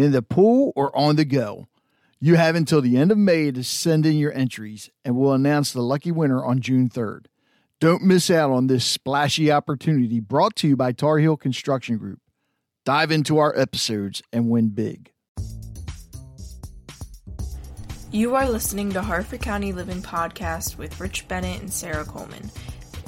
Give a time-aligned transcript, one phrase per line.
[0.00, 1.68] in the pool, or on the go.
[2.20, 5.72] You have until the end of May to send in your entries, and we'll announce
[5.72, 7.26] the lucky winner on June 3rd.
[7.80, 12.20] Don't miss out on this splashy opportunity brought to you by Tar Heel Construction Group.
[12.84, 15.12] Dive into our episodes and win big.
[18.12, 22.50] You are listening to Harford County Living Podcast with Rich Bennett and Sarah Coleman.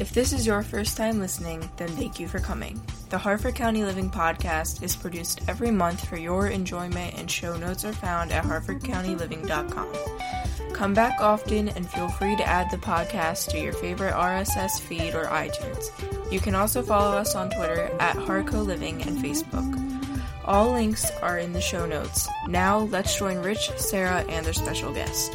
[0.03, 2.83] If this is your first time listening, then thank you for coming.
[3.11, 7.85] The Harford County Living Podcast is produced every month for your enjoyment, and show notes
[7.85, 10.75] are found at harfordcountyliving.com.
[10.75, 15.15] Come back often and feel free to add the podcast to your favorite RSS feed
[15.15, 16.33] or iTunes.
[16.33, 20.11] You can also follow us on Twitter at Harco Living and Facebook.
[20.45, 22.29] All links are in the show notes.
[22.49, 25.33] Now, let's join Rich, Sarah, and their special guest.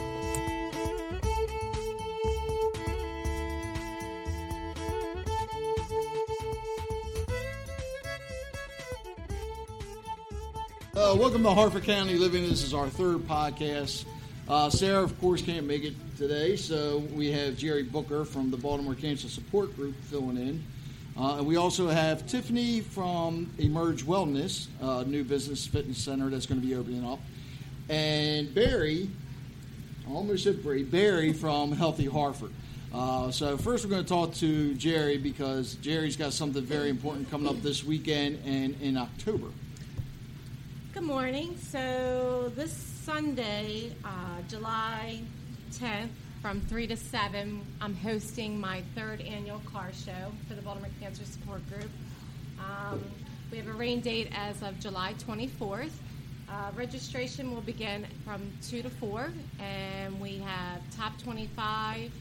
[10.98, 12.42] Uh, welcome to Harford County Living.
[12.42, 14.06] This is our third podcast.
[14.50, 18.58] Uh, Sarah, of course, can't make it today, so we have Jerry Booker from the
[18.58, 20.64] Baltimore Cancer Support Group filling in.
[21.16, 26.48] Uh, and we also have Tiffany from Emerge Wellness, uh, new business fitness center that's
[26.48, 27.20] going to be opening up.
[27.90, 29.08] And Barry,
[30.10, 32.54] almost said Barry, Barry from Healthy Harford.
[32.92, 37.30] Uh, so first we're going to talk to Jerry because Jerry's got something very important
[37.30, 39.50] coming up this weekend and in October.
[40.98, 41.56] Good morning.
[41.60, 45.22] So this Sunday, uh, July
[45.74, 46.10] 10th,
[46.42, 51.24] from 3 to 7, I'm hosting my third annual car show for the Baltimore Cancer
[51.24, 51.92] Support Group.
[52.60, 53.04] Um,
[53.52, 55.92] we have a rain date as of July 24th.
[56.50, 59.30] Uh, registration will begin from 2 to 4,
[59.60, 62.12] and we have top 25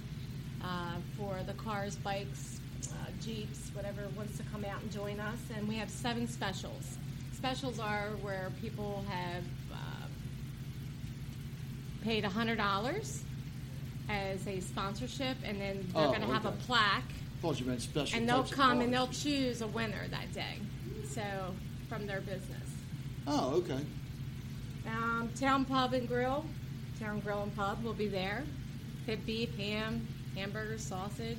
[0.62, 2.60] uh, for the cars, bikes,
[2.91, 5.38] uh, Jeeps, whatever wants to come out and join us.
[5.56, 6.98] And we have seven specials.
[7.36, 10.06] Specials are where people have uh,
[12.02, 13.19] paid $100
[14.08, 16.56] as a sponsorship, and then they're Oh, going to have a okay.
[16.66, 17.02] plaque,
[17.42, 18.16] thought you meant special.
[18.19, 20.58] and they'll come and they'll choose a winner that day.
[21.10, 21.22] So,
[21.88, 22.69] from their business.
[23.26, 23.84] Oh, okay.
[24.88, 26.44] Um, Town Pub and Grill,
[27.00, 28.44] Town Grill and Pub will be there.
[29.04, 31.38] Pit beef, ham, hamburgers, sausage.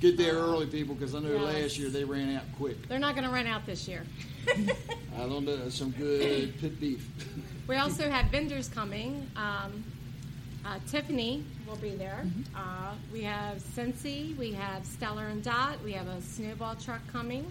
[0.00, 1.42] Get there early, people, because I know Yes.
[1.42, 2.86] last year they ran out quick.
[2.88, 4.04] They're not going to run out this year.
[4.48, 7.08] I don't know some good pit beef.
[7.68, 9.30] We also have vendors coming.
[9.36, 9.84] Um,
[10.64, 12.24] uh, Tiffany will be there.
[12.56, 17.44] Uh, we have Scentsy, we have Stella and Dot, we have a snowball truck coming,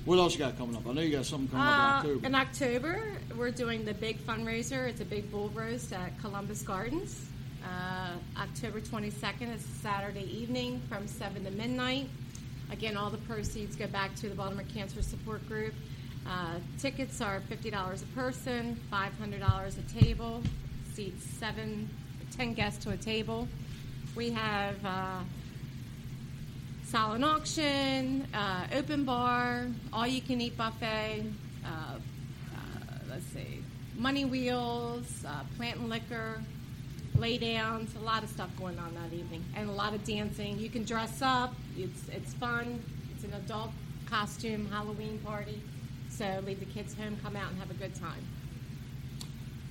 [0.06, 0.88] What else you got coming up?
[0.88, 2.28] I know you got something coming up in Uh, October.
[2.28, 3.04] in October,
[3.36, 4.88] we're doing the big fundraiser.
[4.88, 7.26] It's a big bull roast at Columbus Gardens.
[7.68, 12.08] Uh, October 22nd is Saturday evening from 7 to midnight.
[12.72, 15.74] Again, all the proceeds go back to the Baltimore Cancer Support Group.
[16.26, 20.42] Uh, tickets are $50 a person, $500 a table,
[20.94, 21.90] seats seven,
[22.36, 23.48] 10 guests to a table.
[24.16, 25.20] We have uh,
[26.86, 31.24] silent auction, uh, open bar, all you can eat buffet,
[31.66, 32.00] uh, uh,
[33.10, 33.62] let's see,
[33.98, 35.26] money wheels,
[35.58, 36.42] plant and liquor,
[37.20, 40.58] lay downs, a lot of stuff going on that evening, and a lot of dancing.
[40.60, 42.82] You can dress up, it's, it's fun,
[43.16, 43.72] it's an adult
[44.10, 45.62] costume Halloween party.
[46.10, 48.26] So leave the kids home, come out and have a good time.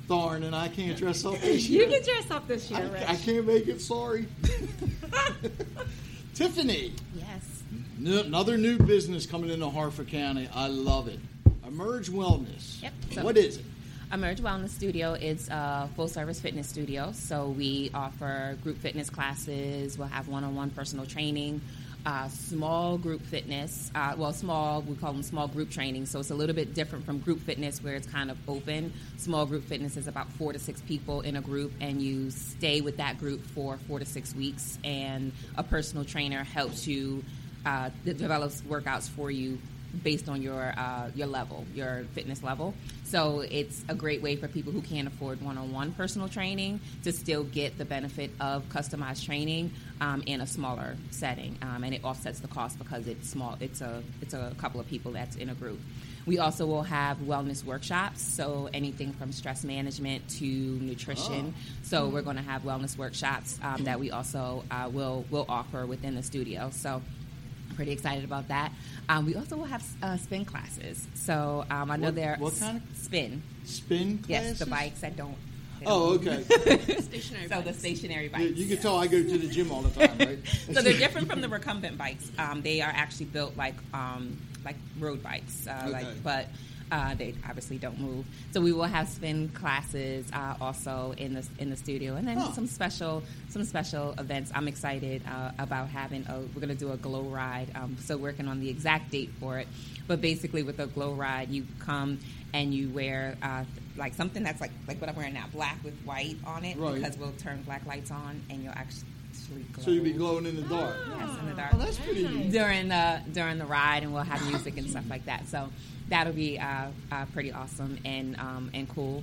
[0.08, 1.82] Darn, and I can't dress up this year.
[1.84, 3.02] You can dress up this year, Rich.
[3.08, 3.80] I, I can't make it.
[3.80, 4.28] Sorry.
[6.34, 7.62] Tiffany, Yes.
[7.98, 10.48] n- another new business coming into Harford County.
[10.54, 11.18] I love it.
[11.66, 12.82] Emerge Wellness.
[12.82, 12.92] Yep.
[13.14, 13.64] So- what is it?
[14.12, 17.10] Emerge Wellness Studio is a full service fitness studio.
[17.12, 21.60] So we offer group fitness classes, we'll have one on one personal training,
[22.06, 23.90] uh, small group fitness.
[23.96, 26.06] Uh, well, small, we call them small group training.
[26.06, 28.92] So it's a little bit different from group fitness where it's kind of open.
[29.16, 32.80] Small group fitness is about four to six people in a group, and you stay
[32.80, 37.24] with that group for four to six weeks, and a personal trainer helps you.
[37.64, 39.58] Uh, develops workouts for you
[40.02, 42.74] based on your uh, your level, your fitness level.
[43.04, 47.44] So it's a great way for people who can't afford one-on-one personal training to still
[47.44, 52.40] get the benefit of customized training um, in a smaller setting, um, and it offsets
[52.40, 53.56] the cost because it's small.
[53.60, 55.78] It's a it's a couple of people that's in a group.
[56.26, 61.54] We also will have wellness workshops, so anything from stress management to nutrition.
[61.84, 65.86] So we're going to have wellness workshops um, that we also uh, will will offer
[65.86, 66.70] within the studio.
[66.72, 67.00] So
[67.76, 68.72] pretty excited about that.
[69.08, 71.06] Um, we also will have uh, spin classes.
[71.14, 73.42] So um, I know What- there what kind of spin.
[73.64, 74.48] Spin classes?
[74.50, 75.36] Yes, the bikes that don't.
[75.84, 76.42] Oh, okay.
[77.00, 78.50] Stationary So the stationary you, bikes.
[78.58, 80.38] you can tell I go to the gym all the time, right?
[80.72, 82.32] so they're different from the recumbent bikes.
[82.38, 85.92] Um, they are actually built like um, like road bikes, uh, Okay.
[85.92, 86.46] like but.
[86.90, 91.44] Uh, they obviously don't move, so we will have spin classes uh, also in the
[91.58, 92.52] in the studio, and then Huh.
[92.52, 94.52] some special some special events.
[94.54, 96.24] I'm excited uh, about having.
[96.28, 97.68] A, we're going to do a glow ride.
[97.74, 99.66] Um, still working on the exact date for it,
[100.06, 102.18] but basically with a glow ride, you come
[102.54, 103.64] and you wear uh,
[103.96, 106.94] like something that's like like what I'm wearing now, black with white on it, Right.
[106.94, 109.08] because we'll turn black lights on and you'll actually.
[109.80, 110.96] So you'll be glowing in the dark.
[111.18, 111.74] Yes, in the dark.
[111.74, 112.50] Oh, that's pretty neat.
[112.50, 115.46] during the during the ride, and we'll have music and stuff like that.
[115.48, 115.68] So
[116.08, 119.22] that'll be uh, uh, pretty awesome and um, and cool.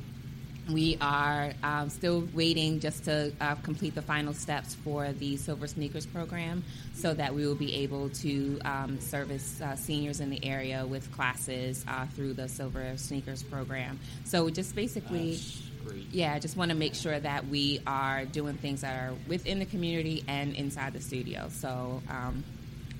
[0.72, 5.68] We are um, still waiting just to uh, complete the final steps for the Silver
[5.68, 10.44] Sneakers program, so that we will be able to um, service uh, seniors in the
[10.46, 14.00] area with classes uh, through the Silver Sneakers program.
[14.24, 15.32] So just basically.
[15.32, 16.08] That's great.
[16.12, 19.60] Yeah, I just want to make sure that we are doing things that are within
[19.60, 21.50] the community and inside the studio.
[21.50, 22.44] So, um,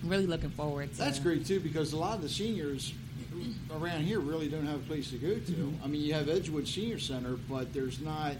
[0.02, 2.94] I'm really looking forward to That's great too because a lot of the seniors
[3.72, 5.40] around here really don't have a place to go to.
[5.40, 5.84] Mm-hmm.
[5.84, 8.36] I mean, you have Edgewood Senior Center, but there's not.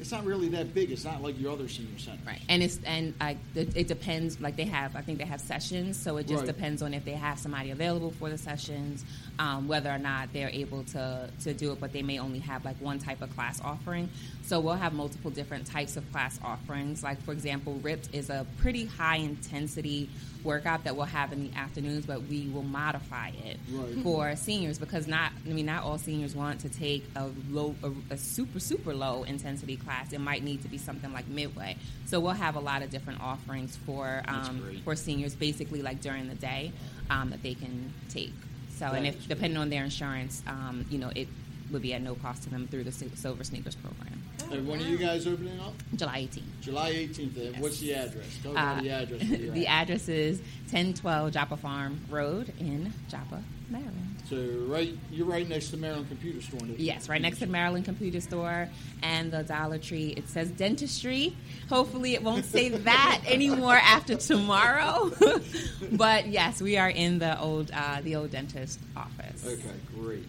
[0.00, 0.90] It's not really that big.
[0.90, 2.26] It's not like your other senior centers.
[2.26, 4.40] Right, and it's and I, it, depends.
[4.40, 6.46] Like they have, I think they have sessions, so it just Right.
[6.46, 9.04] depends on if they have somebody available for the sessions,
[9.38, 11.80] um, whether or not they're able to to do it.
[11.80, 14.08] But they may only have like one type of class offering.
[14.42, 17.02] So we'll have multiple different types of class offerings.
[17.02, 20.08] Like for example, Ripped is a pretty high intensity
[20.44, 24.02] workout that we'll have in the afternoons, but we will modify it Right.
[24.02, 28.14] for seniors because not I mean not all seniors want to take a low a,
[28.14, 30.12] a super super low intensity class.
[30.12, 31.76] It might need to be something like midway.
[32.06, 36.28] So we'll have a lot of different offerings for um, for seniors, basically like during
[36.28, 36.72] the day
[37.10, 38.32] um, that they can take.
[38.76, 41.28] So and if depending on their insurance, um, you know it
[41.70, 44.22] would be at no cost to them through the Silver Sneakers program.
[44.50, 45.74] And when are you guys opening up?
[45.94, 46.42] July 18th.
[46.60, 47.34] July 18th.
[47.34, 47.60] Then.
[47.60, 48.26] What's the address?
[48.42, 49.20] Tell Uh, the address.
[49.28, 49.82] the at.
[49.82, 50.38] address is
[50.70, 53.94] 1012 Joppa Farm Road in Joppa, Maryland.
[54.28, 54.36] So
[54.68, 56.60] right, you're right next to Maryland Computer Store.
[56.76, 58.68] Yes, right next to Maryland Computer Store
[59.02, 60.14] and the Dollar Tree.
[60.16, 61.36] It says dentistry.
[61.68, 65.10] Hopefully, it won't say that anymore after tomorrow.
[65.92, 69.44] but yes, we are in the old uh, the old dentist office.
[69.46, 70.26] Okay, great.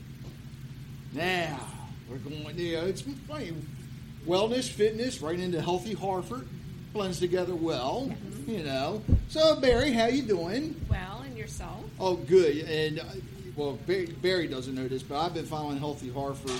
[1.14, 1.60] Now
[2.10, 2.58] we're going.
[2.58, 3.54] Yeah, it's funny.
[4.26, 6.48] Wellness, fitness, right into healthy Harford
[6.94, 8.12] blends together well.
[8.48, 9.02] You know.
[9.30, 10.80] So Barry, how you doing?
[10.90, 11.84] Well, and yourself?
[12.00, 12.58] Oh, good.
[12.70, 13.04] And uh,
[13.56, 16.60] well, Barry, Barry doesn't know this, but I've been following Healthy Harford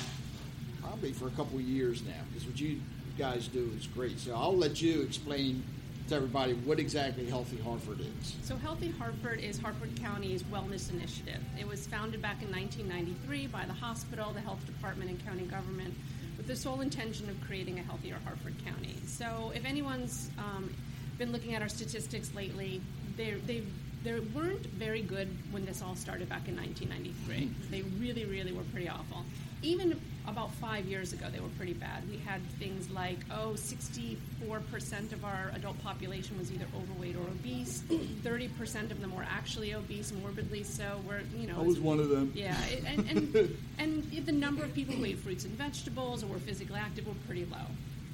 [0.82, 2.80] probably for a couple of years now because what you
[3.18, 4.20] guys do is great.
[4.20, 5.64] So I'll let you explain
[6.12, 8.36] to everybody what exactly Healthy Harford is.
[8.44, 11.40] So, Healthy Harford is Harford County's wellness initiative.
[11.58, 15.94] It was founded back in 1993 by the hospital, the health department, and county government
[16.36, 18.96] with the sole intention of creating a healthier Harford County.
[19.06, 20.74] So, if anyone's um,
[21.18, 22.82] been looking at our statistics lately,
[23.16, 23.64] they they
[24.04, 27.50] they weren't very good when this all started back in 1993.
[27.70, 29.24] They really, really were pretty awful.
[29.64, 32.08] Even about five years ago, they were pretty bad.
[32.10, 37.80] We had things like, oh, 64% of our adult population was either overweight or obese.
[37.90, 41.00] 30% of them were actually obese, morbidly so.
[41.08, 42.32] We're, you know, I was one of them.
[42.36, 46.28] yeah, it- and, and, and the number of people who ate fruits and vegetables or
[46.28, 47.66] were physically active were pretty low.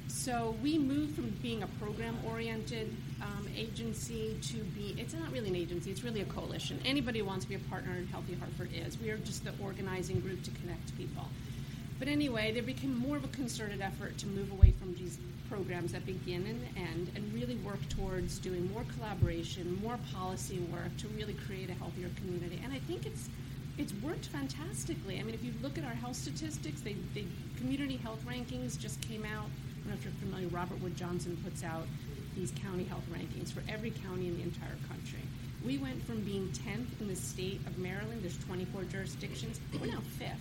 [0.07, 5.55] So we moved from being a program-oriented um, agency to be, it's not really an
[5.55, 6.79] agency, it's really a coalition.
[6.85, 8.97] Anybody who wants to be a partner in Healthy Harford is.
[8.99, 11.25] We are just the organizing group to connect people.
[11.99, 15.17] But anyway, there became more of a concerted effort to move away from these
[15.49, 20.95] programs that begin and end and really work towards doing more collaboration, more policy work
[20.97, 22.61] to really create a healthier community.
[22.63, 23.29] And I think it's
[23.77, 25.19] it's worked fantastically.
[25.19, 26.95] I mean, if you look at our health statistics, they
[27.57, 29.45] community health rankings just came out.
[29.45, 30.47] I don't know if you're familiar.
[30.47, 31.87] Robert Wood Johnson puts out
[32.37, 35.19] these county health rankings for every county in the entire country.
[35.65, 38.21] We went from being 10th in the state of Maryland.
[38.21, 39.59] There's 24 jurisdictions.
[39.79, 40.31] We're now fifth.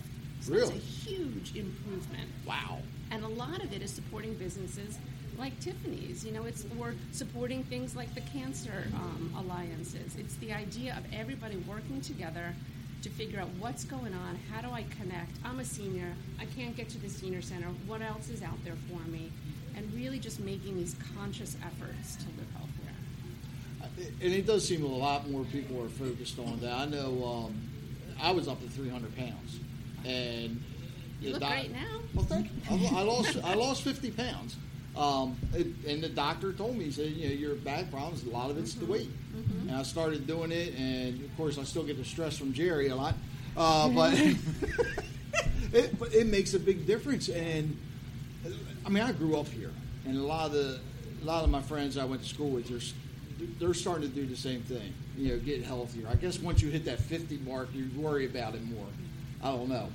[0.41, 0.73] So Really?
[0.73, 2.29] That's a huge improvement.
[2.45, 2.79] Wow.
[3.11, 4.97] And a lot of it is supporting businesses
[5.37, 6.23] like Tiffany's.
[6.23, 10.15] You know, it's or supporting things like the cancer um, alliances.
[10.17, 12.53] It's the idea of everybody working together
[13.01, 14.39] to figure out what's going on.
[14.51, 15.31] How do I connect?
[15.43, 16.13] I'm a senior.
[16.39, 17.67] I can't get to the senior center.
[17.87, 19.31] What else is out there for me?
[19.77, 24.11] And really just making these conscious efforts to live healthier.
[24.21, 26.73] And it does seem a lot more people are focused on that.
[26.73, 27.61] I know um,
[28.21, 29.59] I was up to 300 pounds,
[30.05, 30.61] and
[31.21, 31.99] You look great now.
[32.15, 32.87] Well, thank you.
[32.97, 34.55] I, lost I lost 50 pounds,
[34.95, 38.29] um, it, and the doctor told me he said, you know, your back problems, a
[38.29, 39.09] lot of it's the weight.
[39.67, 42.87] And I started doing it, and of course, I still get the stress from Jerry
[42.87, 43.13] a lot,
[43.55, 44.13] uh, but
[45.73, 47.29] it, but it makes a big difference.
[47.29, 47.77] And
[48.85, 49.66] I mean, I grew up here,
[50.07, 50.79] and a lot of the
[51.21, 54.25] a lot of my friends I went to school with, they're they're starting to do
[54.25, 54.93] the same thing.
[55.17, 56.07] You know, get healthier.
[56.09, 58.85] I guess once you hit that 50 mark, you worry about it more.
[59.43, 59.89] I don't know.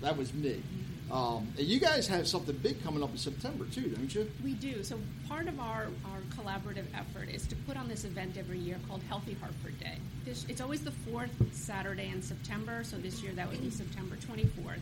[0.00, 0.62] That was me.
[1.10, 4.30] Um, and you guys have something big coming up in September too, don't you?
[4.42, 4.82] We do.
[4.82, 8.78] So part of our, our collaborative effort is to put on this event every year
[8.88, 9.98] called Healthy Harford Day.
[10.24, 14.16] This, it's always the fourth Saturday in September, so this year that would be September
[14.16, 14.80] 24th.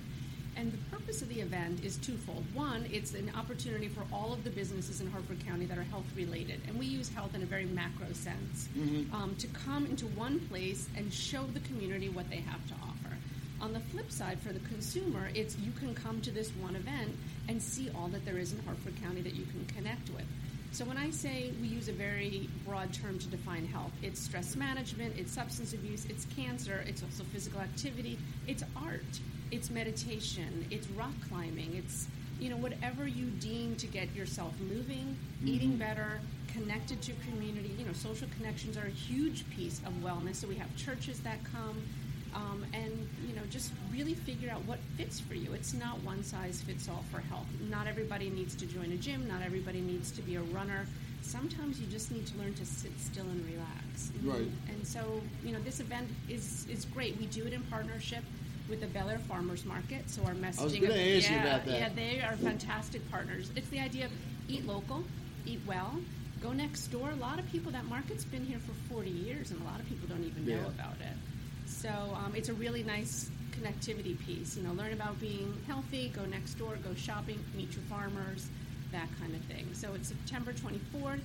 [0.57, 2.45] And the purpose of the event is twofold.
[2.55, 6.05] One, it's an opportunity for all of the businesses in Harford County that are health
[6.15, 8.69] related, and we use health in a very macro sense,
[9.13, 13.17] um, to come into one place and show the community what they have to offer.
[13.61, 17.15] On the flip side, for the consumer, it's you can come to this one event
[17.49, 20.27] and see all that there is in Harford County that you can connect with.
[20.73, 24.57] So when I say we use a very broad term to define health, it's stress
[24.57, 28.19] management, it's substance abuse, it's cancer, it's also physical activity,
[28.49, 29.21] it's art,
[29.53, 32.09] it's meditation, it's rock climbing, it's
[32.41, 36.21] you know whatever you deem to get yourself moving, eating better,
[36.53, 37.73] connected to community.
[37.79, 40.37] You know, social connections are a huge piece of wellness.
[40.37, 41.81] So we have churches that come
[42.35, 45.53] um, and you know just really figure out what fits for you.
[45.53, 47.47] It's not one size fits all for health.
[47.69, 49.29] Not everybody needs to join a gym.
[49.29, 50.87] Not everybody needs to be a runner.
[51.21, 54.11] Sometimes you just need to learn to sit still and relax.
[54.25, 54.51] Right.
[54.69, 57.19] and so you know this event is is great.
[57.19, 58.25] We do it in partnership
[58.73, 60.81] with the Bel Air Farmers Market, so our messaging.
[60.81, 61.75] gonna of- ask you yeah, about that.
[61.79, 63.51] Yeah, they are fantastic partners.
[63.55, 64.13] It's the idea of
[64.49, 65.05] eat local,
[65.45, 66.01] eat well,
[66.43, 67.11] go next door.
[67.11, 69.87] A lot of people that market's been here for 40 years, and a lot of
[69.91, 70.67] people don't even know Yeah.
[70.69, 71.13] about it.
[71.67, 74.57] So um, it's a really nice connectivity piece.
[74.57, 78.49] You know, learn about being healthy, go next door, go shopping, meet your farmers,
[78.91, 79.67] that kind of thing.
[79.75, 81.21] So it's September 24th,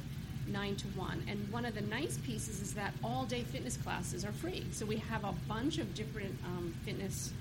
[0.48, 1.24] 9 to 1.
[1.28, 4.66] And one of the nice pieces is that all day fitness classes are free.
[4.72, 7.32] So we have a bunch of different um, fitness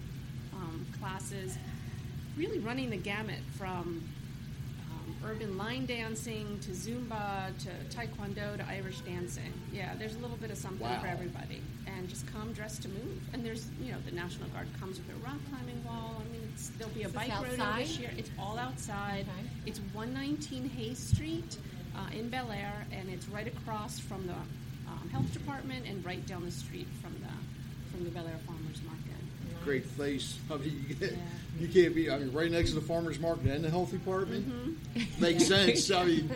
[0.55, 1.57] um, classes,
[2.37, 4.03] really running the gamut from
[4.91, 9.53] um, urban line dancing to Zumba to Taekwondo to Irish dancing.
[9.73, 11.01] Yeah, there's a little bit of something Wow.
[11.01, 11.61] for everybody.
[11.87, 13.21] And just come dressed to move.
[13.33, 16.17] And there's, you know, the National Guard comes with a rock climbing wall.
[16.21, 17.83] I mean, it's, there'll be a Is this bike rodeo outside?
[17.87, 18.11] this year.
[18.19, 19.21] It's all outside.
[19.21, 19.49] Okay.
[19.67, 21.57] It's 119 Hay Street
[21.97, 24.35] uh, in Bel Air, and it's right across from the
[24.91, 27.29] um, health department and right down the street from the
[27.97, 29.65] from the Bel Air Farmers Market.
[29.65, 30.39] Great place.
[30.51, 31.19] I mean, you, get, Yeah.
[31.59, 32.11] you can't be.
[32.11, 34.79] I mean, right next to the farmers market and the health department
[35.21, 35.91] makes sense.
[35.91, 36.31] I mean,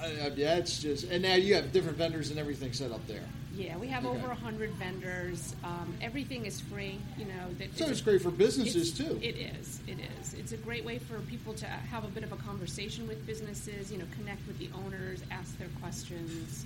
[0.00, 1.04] I, I, yeah, it's just.
[1.10, 3.24] And now you have different vendors and everything set up there.
[3.56, 4.18] Yeah, we have Okay.
[4.18, 5.54] over 100 vendors.
[5.62, 6.98] Um, everything is free.
[7.16, 9.18] You know, that So it's great for businesses It's- too.
[9.22, 9.80] It is.
[9.86, 10.34] It is.
[10.34, 13.92] It's a great way for people to have a bit of a conversation with businesses.
[13.92, 16.64] You know, connect with the owners, ask their questions.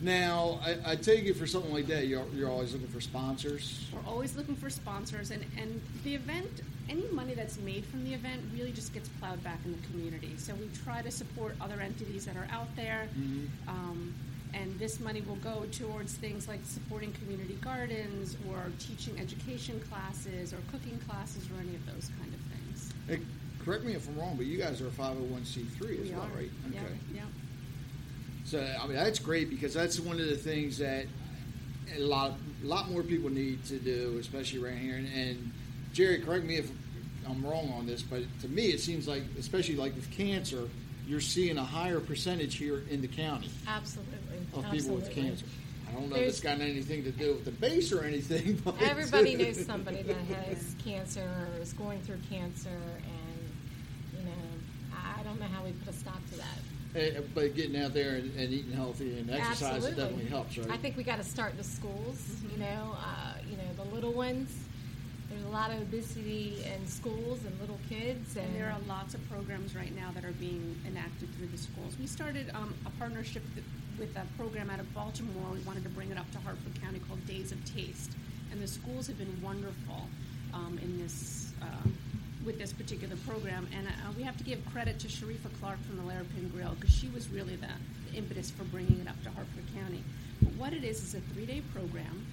[0.00, 3.84] Now, I, I take it for something like that, you're, you're always looking for sponsors.
[3.92, 8.14] We're always looking for sponsors, and and the event, any money that's made from the
[8.14, 10.34] event, really just gets plowed back in the community.
[10.38, 13.08] So we try to support other entities that are out there.
[13.66, 14.14] Um,
[14.54, 20.52] and this money will go towards things like supporting community gardens or teaching education classes
[20.52, 22.92] or cooking classes or any of those kind of things.
[23.06, 23.20] Hey,
[23.64, 26.36] correct me if I'm wrong, but you guys are a 501c3 as we well, are.
[26.36, 26.50] right?
[26.72, 26.80] Yeah,
[27.14, 27.20] yeah.
[28.44, 31.04] So I mean that's great because that's one of the things that
[31.94, 34.96] a lot a lot more people need to do, especially right here.
[34.96, 35.52] And, and
[35.92, 36.70] Jerry, correct me if
[37.28, 40.68] I'm wrong on this, but to me it seems like, especially like with cancer,
[41.06, 44.17] you're seeing a higher percentage here in the county Absolutely.
[44.58, 45.46] Of people with cancer.
[45.88, 48.60] I don't know if it's got anything to do with the base or anything.
[48.64, 51.22] But Everybody knows somebody that has cancer
[51.56, 55.96] or is going through cancer, and you know, I don't know how we put a
[55.96, 57.34] stop to that.
[57.34, 60.70] But getting out there and, and eating healthy and exercise definitely helps, right?
[60.70, 62.42] I think we got to start the schools.
[62.50, 64.50] You know, uh, you know the little ones.
[65.48, 69.30] A lot of obesity in schools and little kids, and, And there are lots of
[69.30, 71.96] programs right now that are being enacted through the schools.
[71.98, 73.42] We started um, a partnership
[73.98, 75.50] with a program out of Baltimore.
[75.54, 78.12] We wanted to bring it up to Harford County called Days of Taste,
[78.52, 80.08] and the schools have been wonderful
[80.52, 81.88] um, in this uh,
[82.44, 83.66] with this particular program.
[83.74, 86.94] And uh, we have to give credit to Sharifa Clark from the Laurrapin Grill because
[86.94, 87.68] she was really the,
[88.10, 90.04] the impetus for bringing it up to Harford County.
[90.42, 92.26] But what it is is a three-day program,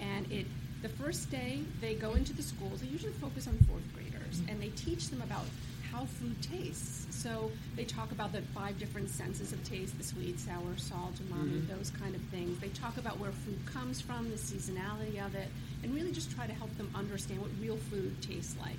[0.00, 0.46] and it
[0.82, 2.80] the first day they go into the schools.
[2.80, 5.44] They usually focus on fourth graders, and they teach them about
[5.92, 7.06] how food tastes.
[7.10, 11.60] So they talk about the five different senses of taste: the sweet, sour, salt, umami,
[11.60, 11.76] mm-hmm.
[11.76, 12.58] those kind of things.
[12.60, 15.48] They talk about where food comes from, the seasonality of it,
[15.82, 18.78] and really just try to help them understand what real food tastes like.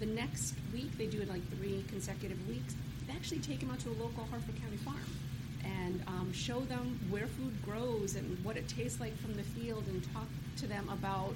[0.00, 2.74] The next week, they do it like three consecutive weeks.
[3.06, 4.96] They actually take them out to a local Harford County farm
[6.06, 10.02] um, show them where food grows and what it tastes like from the field and
[10.12, 10.26] talk
[10.58, 11.34] to them about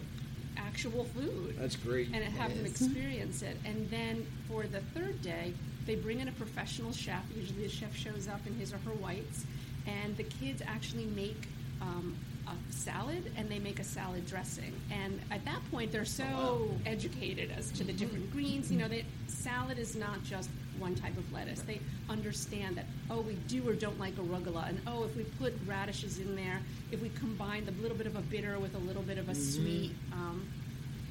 [0.57, 1.57] actual food.
[1.59, 2.09] That's great.
[2.13, 3.57] And have them experience it.
[3.65, 5.55] And then for the third day,
[5.87, 7.25] they bring in a professional chef.
[7.35, 9.45] Usually the chef shows up in his or her whites,
[9.87, 11.49] and the kids actually make
[11.81, 14.73] um, a salad and they make a salad dressing.
[14.91, 18.71] And at that point, they're so educated as to the different greens.
[18.71, 21.61] You know, they, salad is not just one type of lettuce.
[21.61, 25.55] They understand that, oh, we do or don't like arugula, and oh, if we put
[25.67, 26.61] radishes in there,
[26.93, 29.35] if we combine the little bit of a bitter with a little bit of a
[29.35, 30.47] sweet, um,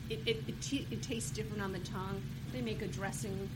[0.10, 2.22] it, it, it, t- it tastes different on the tongue.
[2.54, 3.50] They make a dressing.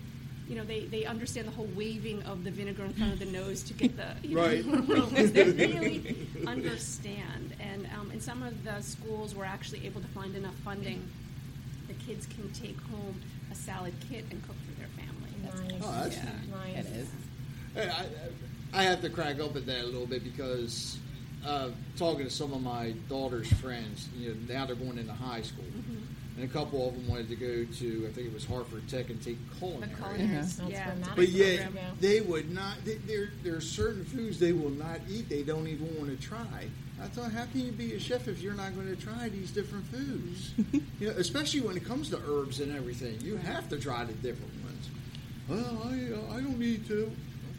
[0.50, 3.26] You know, they, they understand the whole waving of the vinegar in front of the
[3.26, 4.66] nose to get the you know, Right.
[4.90, 5.32] aromas.
[5.32, 7.56] They really understand.
[7.62, 11.08] And um, in some of the schools, we're actually able to find enough funding.
[11.88, 15.70] The kids can take home a salad kit and cook for their family.
[15.72, 15.82] Nice.
[15.84, 16.32] Oh, that's Yeah.
[16.76, 16.86] nice.
[16.86, 17.08] It is.
[17.74, 20.98] Hey, I, I have to crack up at that a little bit because
[21.46, 25.42] uh, talking to some of my daughter's friends, you know, now they're going into high
[25.42, 25.66] school,
[26.38, 29.10] and a couple of them wanted to go to, I think it was Harford Tech,
[29.10, 29.92] and take The culinary.
[29.96, 30.94] culinary, That's yeah.
[31.16, 31.92] But yet, program, yeah.
[32.00, 32.84] they would not.
[32.86, 35.30] they- There, there are certain foods they will not eat.
[35.30, 36.68] They don't even want to try.
[37.02, 39.50] I thought, how can you be a chef if you're not going to try these
[39.52, 40.52] different foods?
[41.00, 44.14] you know, especially when it comes to herbs and everything, you have to try the
[44.14, 44.90] different ones.
[45.50, 47.12] Well, I, uh, I don't need to.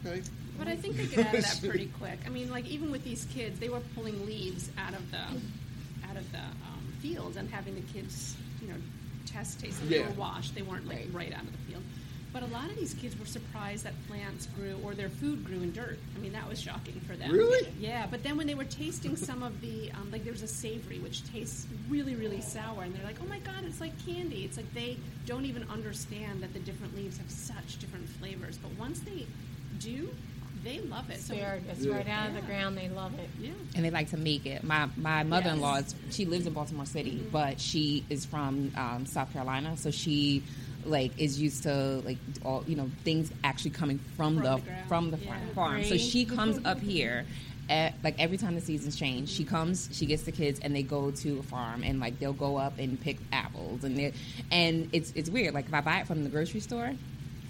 [0.05, 0.21] Okay.
[0.57, 2.19] But I think they get out of that pretty quick.
[2.25, 5.17] I mean, like even with these kids, they were pulling leaves out of the
[6.09, 8.75] out of the um, fields and having the kids, you know,
[9.25, 9.79] test taste.
[9.89, 10.07] They Yeah.
[10.07, 10.53] were washed.
[10.55, 11.83] They weren't like right out of the field.
[12.31, 15.57] But a lot of these kids were surprised that plants grew or their food grew
[15.61, 15.99] in dirt.
[16.15, 17.31] I mean, that was shocking for them.
[17.31, 17.67] Really?
[17.79, 18.07] Yeah.
[18.09, 21.23] But then when they were tasting some of the, um, like there's a savory which
[21.31, 24.45] tastes really, really sour, and they're like, oh my god, it's like candy.
[24.45, 28.57] It's like they don't even understand that the different leaves have such different flavors.
[28.57, 29.27] But once they
[29.83, 30.09] do,
[30.63, 31.19] they love it.
[31.19, 31.63] So Spared.
[31.69, 31.95] It's Yeah.
[31.97, 32.77] right out of the ground.
[32.77, 33.29] They love it.
[33.39, 33.51] yeah.
[33.75, 34.63] and they like to make it.
[34.63, 38.71] My my mother in law is she lives in Baltimore City, but she is from
[38.77, 40.43] um, South Carolina, so she
[40.85, 44.87] like is used to like all you know things actually coming from, From the, the
[44.87, 45.37] from the Yeah.
[45.55, 45.83] farm.
[45.83, 47.25] So she comes up here.
[47.69, 50.83] At, like every time the seasons change, she comes, she gets the kids, and they
[50.83, 54.11] go to a farm, and like they'll go up and pick apples, and they
[54.51, 55.53] and it's it's weird.
[55.53, 56.91] Like if I buy it from the grocery store,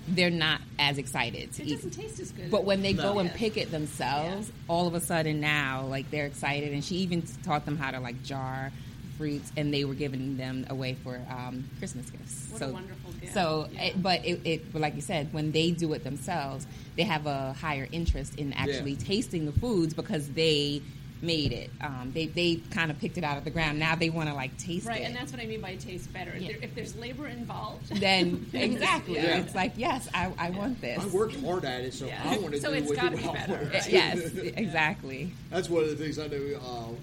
[0.08, 1.76] they're not as excited to It eat.
[1.76, 2.52] doesn't taste as good.
[2.52, 3.04] But when they No.
[3.04, 3.38] go and Yeah.
[3.38, 7.66] pick it themselves, all of a sudden now, like they're excited, and she even taught
[7.66, 8.72] them how to like jar
[9.18, 12.48] fruits, and they were giving them away for um, Christmas gifts.
[12.50, 13.34] What so, a wonderful gift.
[13.34, 13.84] So, Yeah.
[13.84, 17.26] it, but it, it, but like you said, when they do it themselves, they have
[17.28, 19.06] a higher interest in actually Yeah.
[19.06, 20.82] tasting the foods because they
[21.23, 21.69] made it.
[21.81, 23.79] Um, they they kind of picked it out of the ground.
[23.79, 24.99] Now they want to like taste Right, it.
[24.99, 26.31] Right, and that's what I mean by taste better.
[26.31, 26.47] If, Yeah.
[26.49, 29.38] there, if there's labor involved, then exactly, Yeah.
[29.39, 31.01] it's like yes, I, I want this.
[31.01, 32.21] I worked hard at it, so Yeah.
[32.25, 33.38] I want to So do it's what gotta be want.
[33.39, 33.89] better, right?
[33.89, 35.31] yes, exactly.
[35.49, 36.59] That's one of the things I know.
[36.62, 36.95] Uh,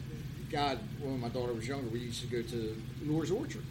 [0.52, 3.64] God, when my daughter was younger, we used to go to Lohr's Orchard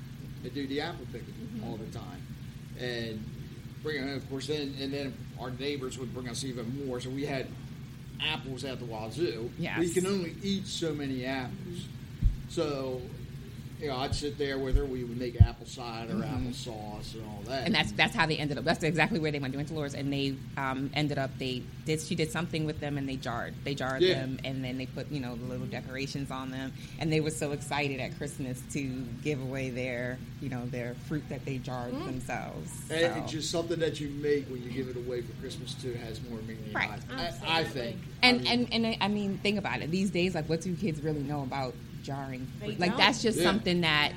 [0.43, 1.67] and do the apple picking Mm-hmm.
[1.67, 2.21] all the time,
[2.79, 3.23] and
[3.83, 4.15] bring it home.
[4.15, 6.99] Of course, then and then our neighbors would bring us even more.
[7.01, 7.47] So we had
[8.21, 9.49] apples at the wazoo.
[9.57, 9.79] Yes.
[9.83, 11.87] You can only eat so many apples.
[12.49, 13.01] So,
[13.79, 14.83] you know, I'd sit there with her.
[14.85, 17.51] We would make apple cider, apple sauce, and all that.
[17.59, 17.65] Mm-hmm.
[17.67, 18.65] and that's that's how they ended up.
[18.65, 19.53] That's exactly where they went.
[19.53, 21.31] They went to Laura's, and they um, ended up.
[21.37, 22.01] They did.
[22.01, 23.53] She did something with them, and they jarred.
[23.63, 24.15] They jarred Yeah.
[24.15, 27.29] them, and then they put you know the little decorations on them, and they were
[27.31, 28.83] so excited at Christmas to
[29.23, 32.71] give away their you know their fruit that they jarred themselves.
[32.89, 35.73] And So- it's just something that you make when you give it away for Christmas
[35.75, 36.73] too has more meaning.
[36.73, 36.89] Right.
[37.11, 37.97] I, I, think.
[38.21, 39.89] and I mean, and and I mean, think about it.
[39.89, 41.73] These days, like, what do kids really know about
[42.09, 42.47] jarring?
[42.59, 42.75] They?
[42.75, 42.97] Like, don't.
[42.97, 43.43] that's just Yeah.
[43.45, 44.13] something that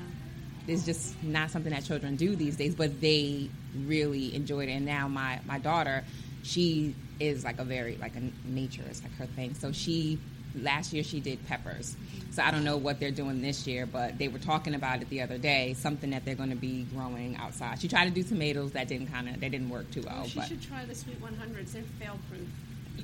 [0.66, 2.74] is just not something that children do these days.
[2.74, 3.50] But they
[3.87, 4.72] really enjoyed it.
[4.72, 6.05] And now my my daughter,
[6.42, 9.55] she is like a very like a nature is like her thing.
[9.55, 10.18] So she
[10.61, 11.96] last year she did peppers.
[12.31, 15.11] So I don't know what they're doing this year, but they were talking about it
[15.11, 15.74] the other day.
[15.74, 17.78] Something that they're going to be growing outside.
[17.81, 18.72] She tried to do tomatoes.
[18.72, 20.22] That didn't kind of they didn't work too well.
[20.24, 21.72] Oh, she but should try the sweet 100s.
[21.72, 22.48] They're fail proof.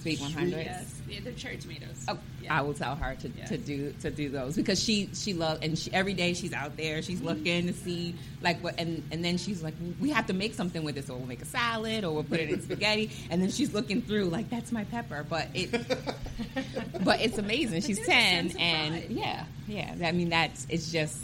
[0.01, 0.65] Sweet one hundred.
[0.65, 2.05] Yes, yeah, they're cherry tomatoes.
[2.09, 2.59] Oh, Yeah.
[2.59, 3.49] I will tell her to, Yes.
[3.49, 6.77] to do to do those because she she loves and she, every day she's out
[6.77, 7.29] there she's mm-hmm.
[7.29, 10.85] looking to see like what and and then she's like we have to make something
[10.85, 13.51] with this or we'll make a salad or we'll put it in spaghetti and then
[13.51, 15.71] she's looking through like that's my pepper but it
[17.05, 21.19] but it's amazing she's ten and yeah yeah I mean that's it's just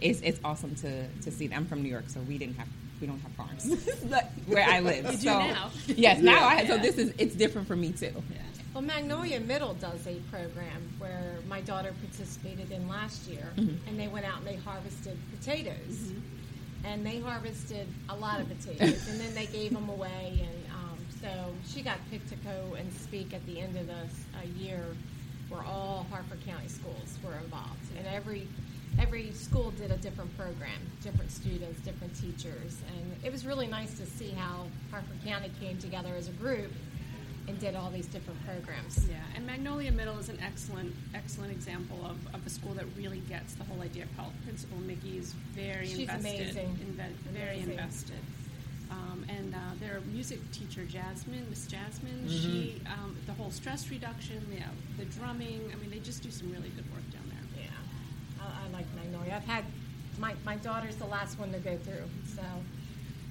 [0.00, 2.68] it's it's awesome to to see I'm from New York so we didn't have
[3.00, 3.64] we don't have farms
[4.46, 5.70] where I live You do now.
[5.86, 6.82] yes now I so Yeah.
[6.82, 8.38] this is it's different for me too Yeah.
[8.74, 13.88] Well, Magnolia Middle does a program where my daughter participated in last year, Mm-hmm.
[13.88, 16.12] and they went out and they harvested potatoes,
[16.84, 20.98] and they harvested a lot of potatoes, and then they gave them away, and um,
[21.20, 21.28] so
[21.66, 24.84] she got picked to go and speak at the end of the uh, year,
[25.48, 28.46] where all Harford County schools were involved, and every
[29.00, 33.94] every school did a different program, different students, different teachers, and it was really nice
[33.98, 36.70] to see how Harford County came together as a group
[37.46, 39.08] and did all these different programs.
[39.08, 43.20] Yeah, and Magnolia Middle is an excellent, excellent example of, of a school that really
[43.20, 44.32] gets the whole idea of health.
[44.44, 46.78] Principal Mickey is very She's invested, amazing.
[46.92, 47.70] inve- very Amazing.
[47.72, 48.16] invested.
[48.90, 52.28] Um, and uh, their music teacher, Jasmine, Miss Jasmine, Mm-hmm.
[52.28, 56.50] she, um, the whole stress reduction, the, the drumming, I mean, they just do some
[56.50, 57.64] really good work down there.
[57.64, 59.34] Yeah, I, I like Magnolia.
[59.34, 59.64] I've had
[60.18, 62.42] my, my daughter's the last one to go through, so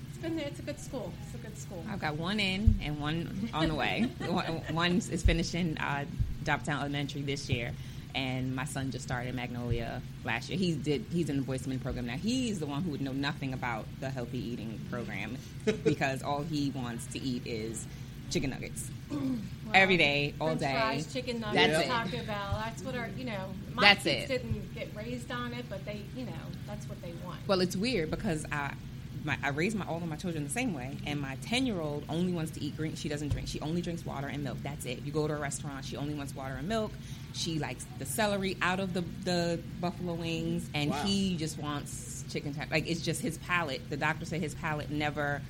[0.09, 0.47] it's been there.
[0.47, 1.13] it's a good school.
[1.23, 1.83] It's a good school.
[1.89, 4.09] I've got one in and one on the way.
[4.27, 6.03] one, one is finishing uh,
[6.43, 7.71] Downtown Elementary this year,
[8.13, 10.59] and my son just started Magnolia last year.
[10.59, 11.05] He did.
[11.11, 12.17] He's in the Voice Men program now.
[12.17, 15.37] He's the one who would know nothing about the healthy eating program
[15.85, 17.87] because all he wants to eat is
[18.29, 18.89] chicken nuggets
[19.73, 20.73] every day, all French day.
[20.73, 21.87] fries, chicken That's nuggets, it.
[21.87, 22.61] Taco Bell.
[22.65, 23.45] That's what our you know.
[23.73, 24.43] My That's kids it.
[24.43, 26.31] didn't get raised on it, but they you know
[26.67, 27.39] that's what they want.
[27.47, 28.73] Well, it's weird because I.
[29.25, 31.81] My, I raise my all of my children the same way, and my ten year
[31.81, 32.95] old only wants to eat green.
[32.95, 33.47] She doesn't drink.
[33.49, 34.57] She only drinks water and milk.
[34.63, 35.01] That's it.
[35.03, 36.91] You go to a restaurant, she only wants water and milk.
[37.33, 41.03] She likes the celery out of the the buffalo wings, and Wow.
[41.03, 42.53] he just wants chicken.
[42.53, 42.71] Type.
[42.71, 43.81] Like it's just his palate.
[43.89, 45.41] The doctor said his palate never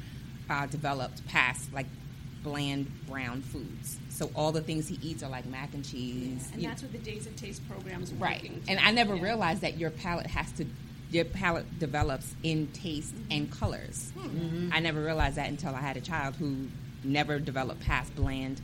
[0.49, 1.87] uh, developed past like
[2.47, 3.97] bland brown foods.
[4.09, 6.49] So all the things he eats are like mac and cheese.
[6.53, 8.41] And you- that's what the Days of Taste program is Right.
[8.41, 8.61] working.
[8.67, 9.23] And I never Yeah.
[9.23, 10.65] realized that your palate has to
[11.09, 13.31] your palate develops in taste mm-hmm.
[13.31, 14.11] and colors.
[14.17, 14.69] Hmm.
[14.73, 16.67] I never realized that until I had a child who
[17.01, 18.59] never developed past bland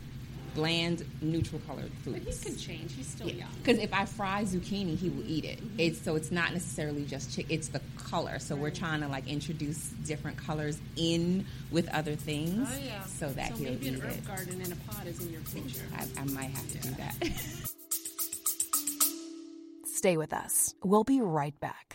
[0.55, 2.93] bland neutral colored But he can change.
[2.95, 3.49] He's still young.
[3.63, 5.59] Because if I fry zucchini, he will eat it.
[5.77, 7.45] It's so it's not necessarily just chick.
[7.49, 8.39] It's the color.
[8.39, 13.03] So we're trying to like introduce different colors in with other things, Oh, yeah.
[13.05, 14.25] so that So he'll maybe eat an herb it.
[14.27, 15.85] garden in a pot is in your future.
[15.97, 17.15] I, I might have to do that.
[19.85, 20.75] Stay with us.
[20.83, 21.92] We'll be right back.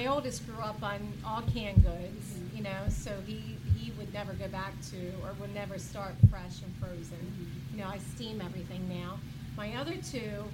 [0.00, 4.32] My oldest grew up on all canned goods, you know, so he, he would never
[4.32, 7.58] go back to or would never start fresh and frozen.
[7.70, 9.18] You know, I steam everything now.
[9.58, 10.44] My other two,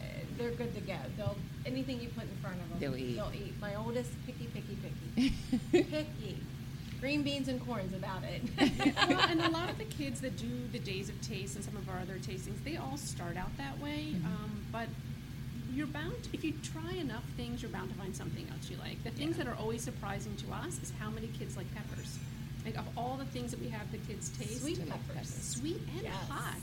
[0.00, 0.04] uh,
[0.36, 0.96] they're good to go.
[1.16, 3.14] They'll anything you put in front of them, They'll eat.
[3.14, 3.54] They'll eat.
[3.60, 5.34] My oldest, picky, picky, picky,
[5.70, 6.40] picky.
[7.00, 8.42] Green beans and corn's about it.
[9.08, 11.76] well, and a lot of the kids that do the Days of Taste and some
[11.76, 14.14] of our other tastings, they all start out that way.
[14.14, 14.26] Mm-hmm.
[14.26, 14.88] Um, but
[15.76, 19.02] you're bound, if you try enough things, you're bound to find something else you like.
[19.04, 22.18] The things that are always surprising to us is how many kids like peppers.
[22.64, 25.28] Like of all the things that we have the kids taste, Sweet peppers.
[25.34, 26.14] sweet and Yes.
[26.28, 26.54] hot.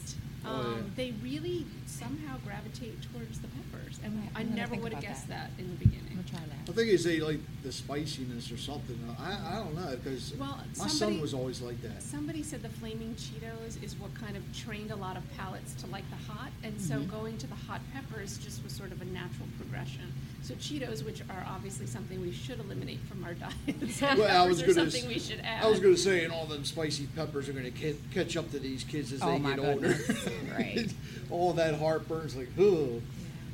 [0.45, 0.81] Oh, Um, yeah.
[0.95, 5.27] They really somehow gravitate towards the peppers, and Right, I I'm never would have guessed
[5.29, 5.51] that.
[5.55, 5.61] that.
[5.63, 6.07] in the beginning.
[6.11, 6.69] I'm gonna try that.
[6.71, 8.97] I think it's a, like the spiciness or something.
[9.19, 12.01] I, I don't know because Well, my son was always like that.
[12.03, 15.87] Somebody said the flaming Cheetos is what kind of trained a lot of palates to
[15.87, 17.09] like the hot, and so Mm-hmm.
[17.09, 20.11] going to the hot peppers just was sort of a natural progression.
[20.41, 23.33] So Cheetos, which are obviously something we should eliminate from our
[23.67, 25.63] diets, Well, I was gonna something s- we should add.
[25.63, 28.51] I was going to say, and all them spicy peppers are going to catch up
[28.51, 29.95] to these kids as Oh, they my get older.
[30.39, 30.93] goodness.
[31.29, 31.31] Right.
[31.31, 33.01] all that heartburn's like, ugh.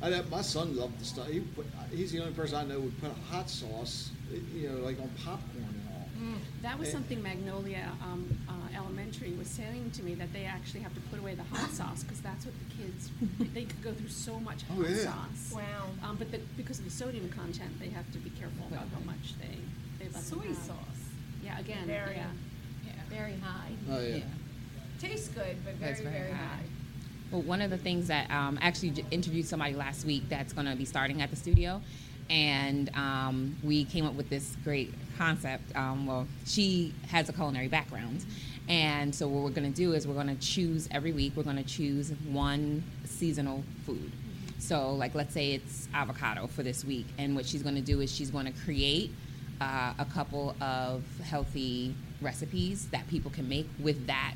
[0.02, 1.28] I know, my son loved the stuff.
[1.28, 4.10] He put, he's the only person I know would put a hot sauce,
[4.54, 6.38] you know, like on popcorn and all.
[6.62, 6.92] That was Eh.
[6.92, 11.18] something Magnolia um, uh, Elementary was saying to me that they actually have to put
[11.18, 13.10] away the hot sauce because that's what the kids
[13.54, 14.96] they could go through so much hot Oh, yeah.
[15.04, 15.52] sauce.
[15.54, 15.88] Wow.
[16.08, 19.00] Um, but the, because of the sodium content, they have to be careful about how
[19.04, 19.56] much they
[19.98, 20.56] they let them Soy have.
[20.56, 21.00] sauce.
[21.44, 22.26] Yeah, again, Very, yeah.
[23.10, 23.72] very high.
[23.90, 24.20] Oh yeah.
[24.98, 26.36] Tastes good, but very, very very high.
[26.36, 26.62] high.
[27.30, 30.74] Well, one of the things that um, actually interviewed somebody last week that's going to
[30.74, 31.80] be starting at the studio,
[32.28, 35.76] and um, we came up with this great concept.
[35.76, 38.24] Um, well, she has a culinary background,
[38.68, 41.34] and so what we're going to do is we're going to choose every week.
[41.36, 44.10] We're going to choose one seasonal food.
[44.58, 48.00] So, like, let's say it's avocado for this week, and what she's going to do
[48.00, 49.12] is she's going to create
[49.60, 54.34] uh, a couple of healthy recipes that people can make with that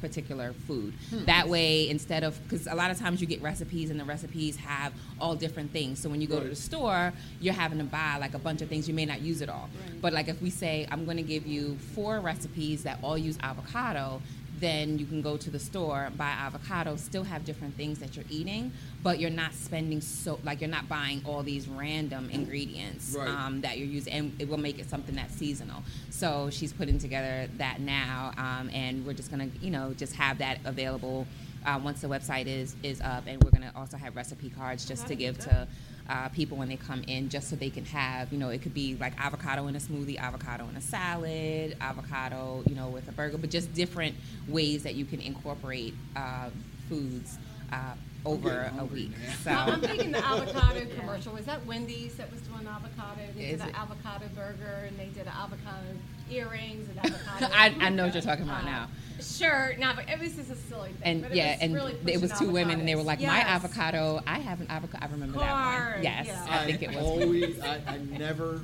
[0.00, 0.94] particular food.
[1.10, 1.24] Hmm.
[1.26, 4.56] That way, instead of because a lot of times you get recipes and the recipes
[4.56, 6.00] have all different things.
[6.00, 8.68] So when you go to the store, you're having to buy like a bunch of
[8.68, 8.88] things.
[8.88, 9.68] You may not use it all.
[9.86, 10.00] Right.
[10.00, 13.38] But like if we say I'm going to give you four recipes that all use
[13.42, 14.22] avocado.
[14.60, 18.26] Then you can go to the store, buy avocado, still have different things that you're
[18.28, 23.28] eating, but you're not spending so like you're not buying all these random ingredients Right.
[23.28, 25.82] um, that you're using, and it will make it something that's seasonal.
[26.10, 30.38] So she's putting together that now, um, and we're just gonna, you know, just have
[30.38, 31.26] that available
[31.64, 35.06] uh, once the website is is up, and we're gonna also have recipe cards just
[35.06, 35.44] to give good.
[35.48, 35.68] to.
[36.10, 38.74] Uh, people when they come in, just so they can have, you know, it could
[38.74, 43.12] be like avocado in a smoothie, avocado in a salad, avocado, you know, with a
[43.12, 44.16] burger, but just different
[44.48, 46.50] ways that you can incorporate uh,
[46.88, 47.38] foods
[47.72, 47.94] uh,
[48.26, 49.12] over getting a hungry week.
[49.12, 49.32] now.
[49.44, 51.32] So Well, I'm thinking the avocado commercial.
[51.32, 53.20] Was that Wendy's that was doing avocado?
[53.36, 53.78] They Is did an it?
[53.80, 55.86] avocado burger and they did an avocado
[56.30, 57.52] earrings and avocado.
[57.56, 58.88] I, I know what you're talking about Uh, now.
[59.20, 61.02] Sure, no, but it was just a silly thing.
[61.02, 63.02] and but it yeah, was and really it was pushing two women, and they were
[63.02, 63.06] avocados.
[63.06, 66.02] like, "My avocado, I have an avocado." I remember that one.
[66.02, 66.46] Yes, yeah.
[66.48, 66.96] I think it was.
[67.04, 67.60] always.
[67.60, 68.62] I, I never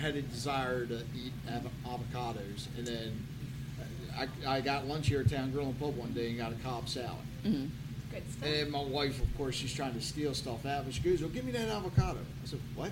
[0.00, 3.26] had a desire to eat av- avocados, and then
[4.16, 6.56] I, I got lunch here at Town Grill and Pub one day and got a
[6.56, 7.18] Cobb salad.
[7.44, 7.68] Mhm.
[8.10, 8.48] Good stuff.
[8.48, 11.28] And my wife, of course, she's trying to steal stuff out, but she goes, "Well,
[11.30, 12.90] give me that avocado." I said, "What?"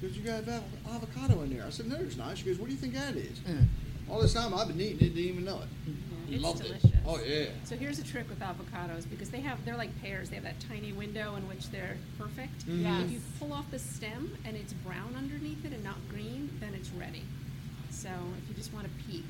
[0.00, 0.62] She goes, "You got av-
[0.94, 3.16] avocado in there." I said, "No, there's not." She goes, "What do you think that
[3.16, 3.66] is?" Mm.
[4.08, 5.68] All this time I've been eating it, didn't even know it.
[6.28, 6.84] Yeah, it's Loved delicious.
[6.84, 6.94] it.
[7.06, 7.46] Oh yeah.
[7.64, 10.30] So here's a trick with avocados because they have they're like pears.
[10.30, 12.66] They have that tiny window in which they're perfect.
[12.66, 12.82] Mhm.
[12.82, 13.04] Yes.
[13.06, 16.74] If you pull off the stem and it's brown underneath it and not green, then
[16.74, 17.24] it's ready.
[17.90, 18.08] So
[18.42, 19.24] if you just want to peek,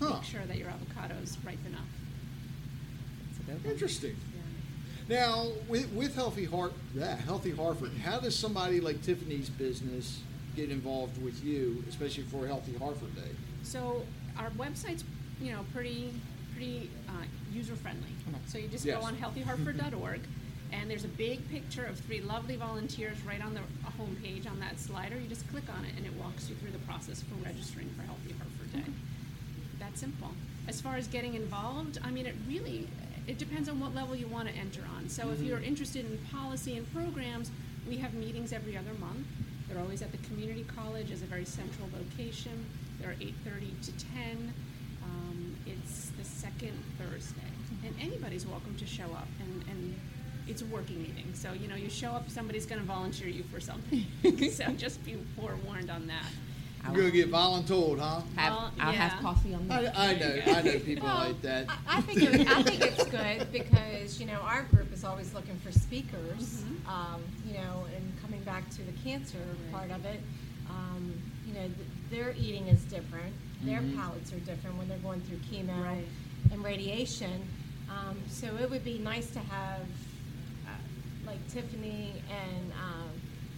[0.00, 0.14] Huh.
[0.14, 1.88] make sure that your avocado is ripe enough.
[3.30, 3.70] It's a.
[3.70, 4.16] Interesting.
[5.08, 10.20] Now, with, with Healthy Heart, yeah, Healthy Harford, how does somebody like Tiffany's business
[10.56, 13.30] get involved with you, especially for Healthy Harford Day?
[13.62, 14.02] So
[14.38, 15.04] our website's
[15.40, 16.12] you know pretty
[16.54, 17.12] pretty uh,
[17.52, 18.08] user friendly.
[18.46, 18.98] So you just Yes.
[18.98, 20.20] go on healthyharford.org,
[20.72, 23.60] and there's a big picture of three lovely volunteers right on the
[23.98, 25.16] homepage on that slider.
[25.16, 28.02] You just click on it, and it walks you through the process for registering for
[28.02, 28.92] Healthy Harford Day.
[29.78, 30.32] That simple.
[30.66, 32.88] As far as getting involved, I mean, it really
[33.26, 35.08] it depends on what level you want to enter on.
[35.08, 37.50] So if you're interested in policy and programs,
[37.88, 39.26] we have meetings every other month.
[39.68, 42.64] They're always at the community college as a very central location.
[43.00, 44.52] They're 8:30 to 10.
[45.04, 47.52] Um, it's the second Thursday,
[47.84, 49.28] and anybody's welcome to show up.
[49.40, 50.00] And, and
[50.48, 53.42] it's a working meeting, so you know you show up, somebody's going to volunteer you
[53.44, 54.06] for something.
[54.52, 56.30] so just be forewarned on that.
[56.86, 58.20] I'll, You're gonna get voluntold, huh?
[58.36, 59.08] have, Well, I'll yeah.
[59.08, 59.98] have coffee on I, that.
[59.98, 61.68] I know, I know people Well, like that.
[61.68, 65.32] I, I think it, I think it's good because you know our group is always
[65.34, 66.62] looking for speakers.
[66.64, 66.88] Mm-hmm.
[66.88, 69.38] Um, you know, and coming back to the cancer
[69.72, 70.20] part of it,
[70.70, 71.12] um,
[71.46, 71.72] you know, th-
[72.10, 73.34] their eating is different.
[73.62, 76.04] Their palates are different when they're going through chemo Right.
[76.52, 77.48] and radiation.
[77.90, 79.80] Um, so it would be nice to have
[80.66, 80.70] uh,
[81.26, 83.08] like Tiffany and um,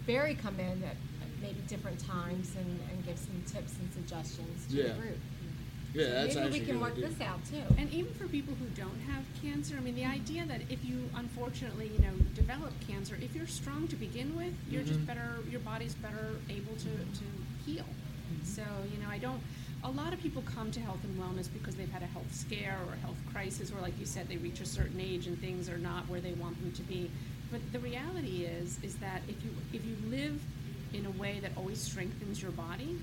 [0.07, 0.97] Barry come in at
[1.43, 4.93] maybe different times and, and give some tips and suggestions to Yeah.
[4.95, 5.19] the group.
[5.95, 7.63] Yeah, So that's maybe we can work this out too.
[7.79, 11.09] And even for people who don't have cancer, I mean, the idea that if you
[11.17, 15.61] unfortunately, you know, develop cancer, if you're strong to begin with, you're just better, your
[15.61, 17.25] body's better able to, to
[17.65, 17.87] heal.
[18.45, 19.41] So, you know, I don't,
[19.83, 22.77] a lot of people come to health and wellness because they've had a health scare
[22.87, 25.69] or a health crisis, or like you said, they reach a certain age and things
[25.71, 27.11] are not where they want them to be.
[27.51, 30.39] But the reality is, is that if you if you live
[30.93, 32.97] in a way that always strengthens your body,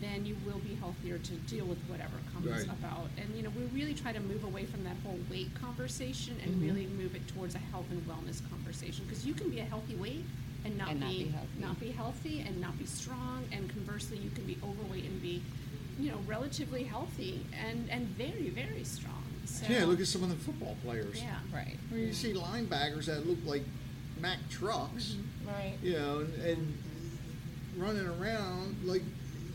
[0.00, 2.64] then you will be healthier to deal with whatever comes Right.
[2.64, 3.08] about.
[3.18, 6.52] And you know, we really try to move away from that whole weight conversation and
[6.56, 6.64] Mm-hmm.
[6.66, 9.94] really move it towards a health and wellness conversation because you can be a healthy
[9.94, 10.24] weight
[10.64, 11.48] and not, And not be, be healthy.
[11.60, 13.44] not be healthy and not be strong.
[13.52, 15.42] And conversely, you can be overweight and be,
[15.98, 19.22] you know, relatively healthy and and very very strong.
[19.44, 21.20] So, Yeah, look at some of the football players.
[21.22, 21.38] yeah.
[21.52, 21.76] Right.
[21.90, 23.62] I mean, you see linebackers that look like
[24.20, 25.16] Mack trucks,
[25.46, 25.74] Right.
[25.82, 26.78] you know, and, and
[27.76, 29.02] running around like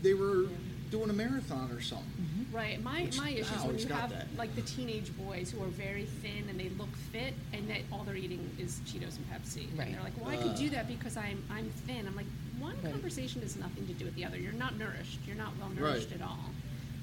[0.02, 0.44] they were
[0.90, 2.06] doing a marathon or something.
[2.50, 2.82] Right.
[2.82, 4.26] My Which my issue is when you have that.
[4.38, 8.04] like the teenage boys who are very thin and they look fit, and that all
[8.04, 9.66] they're eating is Cheetos and Pepsi.
[9.76, 9.86] Right.
[9.88, 10.56] And they're like, "Well, I can Uh.
[10.56, 12.26] do that because I'm I'm thin." I'm like,
[12.58, 12.90] one Right.
[12.92, 14.38] conversation has nothing to do with the other.
[14.38, 15.18] You're not nourished.
[15.26, 16.20] You're not well nourished Right.
[16.20, 16.50] at all.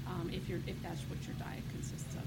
[0.08, 2.22] Um, if you're if that's what your diet consists of.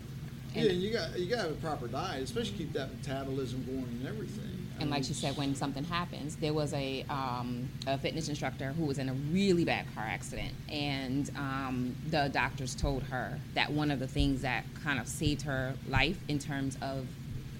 [0.55, 3.63] Yeah, and you got you got to have a proper diet, especially keep that metabolism
[3.65, 4.58] going and everything.
[4.79, 8.85] And like she said, when something happens, there was a, um, a fitness instructor who
[8.85, 13.91] was in a really bad car accident, and um, the doctors told her that one
[13.91, 17.05] of the things that kind of saved her life in terms of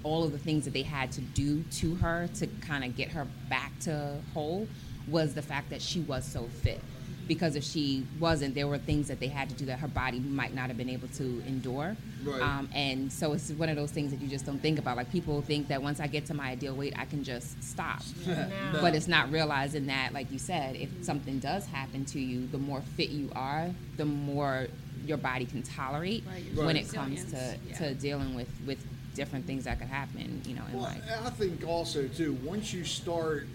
[0.04, 3.10] all of the things that they had to do to her to kind of get
[3.10, 4.68] her back to whole
[5.10, 6.82] was the fact that she was so fit.
[7.30, 10.20] Because if she wasn't, there were things that they had to do that her body
[10.20, 11.96] might not have been able to endure.
[12.26, 12.42] Right.
[12.42, 14.98] Um, and so it's one of those things that you just don't think about.
[14.98, 18.02] Like people think that once I get to my ideal weight, I can just stop.
[18.26, 18.82] No.
[18.82, 22.58] But it's not realizing that, like you said, if something does happen to you, the
[22.58, 24.68] more fit you are, the more
[25.06, 26.86] your body can tolerate Right, your when Right.
[26.86, 27.78] it comes to, yeah.
[27.78, 28.80] to dealing with, with
[29.14, 31.04] different things that could happen, you know, in Well, life.
[31.26, 32.34] I think also too.
[32.44, 33.46] Once you start,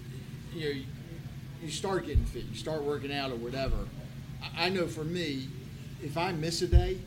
[0.55, 0.81] you know,
[1.65, 3.77] you start getting fit, you start working out or whatever.
[4.43, 5.49] I I know for me,
[6.03, 6.99] if I miss a day,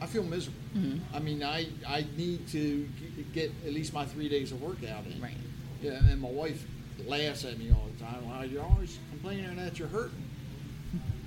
[0.00, 0.58] I feel miserable.
[0.76, 1.16] Mm-hmm.
[1.16, 2.88] I mean, I I need to
[3.32, 5.20] get at least my three days of workout in.
[5.20, 5.36] Right.
[5.82, 6.64] Yeah, and my wife
[7.06, 8.26] laughs at me all the time.
[8.28, 10.22] Why Well, you're always complaining that you're hurting.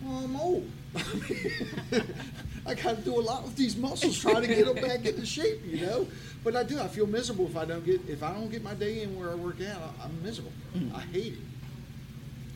[0.03, 0.69] Well, I'm old.
[2.65, 5.25] I got to do a lot with these muscles trying to get them back into
[5.25, 6.07] shape, you know.
[6.43, 6.79] But I do.
[6.79, 9.31] I feel miserable if I don't get if I don't get my day in where
[9.31, 9.81] I work out.
[9.81, 10.51] I, I'm miserable.
[10.75, 10.95] Mm-hmm.
[10.95, 11.39] I hate it.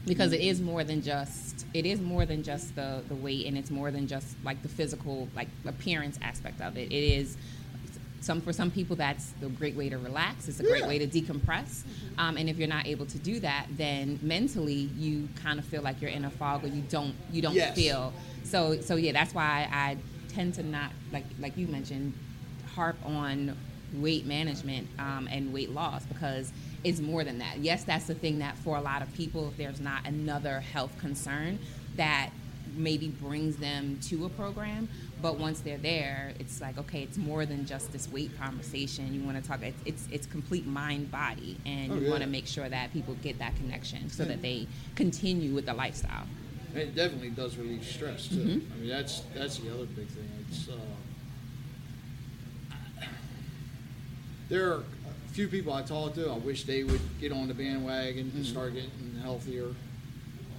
[0.05, 3.57] Because it is more than just it is more than just the the weight and
[3.57, 6.91] it's more than just like the physical like appearance aspect of it.
[6.91, 7.37] It is
[8.21, 10.47] some for some people that's the great way to relax.
[10.47, 10.87] It's a great Yeah.
[10.87, 11.83] way to decompress.
[12.17, 15.81] Um, and if you're not able to do that then mentally you kind of feel
[15.81, 17.75] like you're in a fog or you don't you don't Yes.
[17.75, 18.13] feel.
[18.43, 19.97] So so yeah that's why i
[20.29, 22.13] tend to not like like you mentioned
[22.75, 23.55] harp on
[23.93, 26.51] weight management um, and weight loss because
[26.85, 27.57] it's more than that.
[27.57, 30.95] Yes, that's the thing that for a lot of people, if there's not another health
[30.99, 31.57] concern
[31.95, 32.29] that
[32.75, 34.87] maybe brings them to a program,
[35.21, 39.13] but once they're there, it's like okay, it's more than just this weight conversation.
[39.15, 39.63] You want to talk.
[39.63, 42.09] It's it's, it's complete mind body, and Oh, you yeah.
[42.11, 45.73] want to make sure that people get that connection so that they continue with the
[45.73, 46.27] lifestyle.
[46.73, 48.35] And it definitely does relieve stress too.
[48.35, 48.73] Mm-hmm.
[48.73, 50.29] I mean, that's that's the other big thing.
[50.49, 50.73] It's uh,
[54.49, 54.83] there are
[55.35, 56.31] few people I talk to.
[56.31, 58.37] I wish they would get on the bandwagon Mm-hmm.
[58.37, 59.67] and start getting healthier.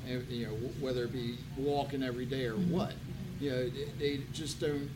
[0.06, 2.72] And, you know, whether it be walking every day or Mm-hmm.
[2.76, 2.92] what.
[3.40, 4.88] You know, they, they just don't.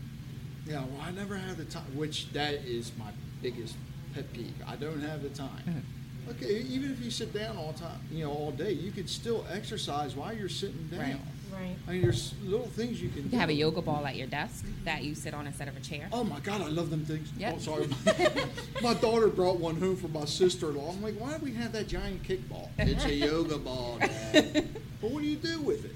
[0.66, 1.84] You know, well, I never have the time.
[1.96, 3.10] Which that is my
[3.42, 3.74] biggest
[4.14, 4.54] pet peeve.
[4.66, 5.62] I don't have the time.
[5.66, 6.30] Mm-hmm.
[6.30, 9.44] Okay, even if you sit down all time, you know, all day, you could still
[9.50, 11.00] exercise while you're sitting down.
[11.00, 11.16] Right.
[11.52, 11.76] Right.
[11.88, 13.36] I mean, there's little things you can You do.
[13.38, 16.08] have a yoga ball at your desk that you sit on instead of a chair.
[16.12, 17.28] Oh my God, I love them things.
[17.38, 17.54] Yep.
[17.56, 17.88] Oh, sorry.
[18.82, 20.90] my daughter brought one home for my sister-in-law.
[20.90, 22.68] I'm like, why do we have that giant kickball?
[22.78, 24.68] It's a yoga ball, Dad.
[25.00, 25.94] but what do you do with it?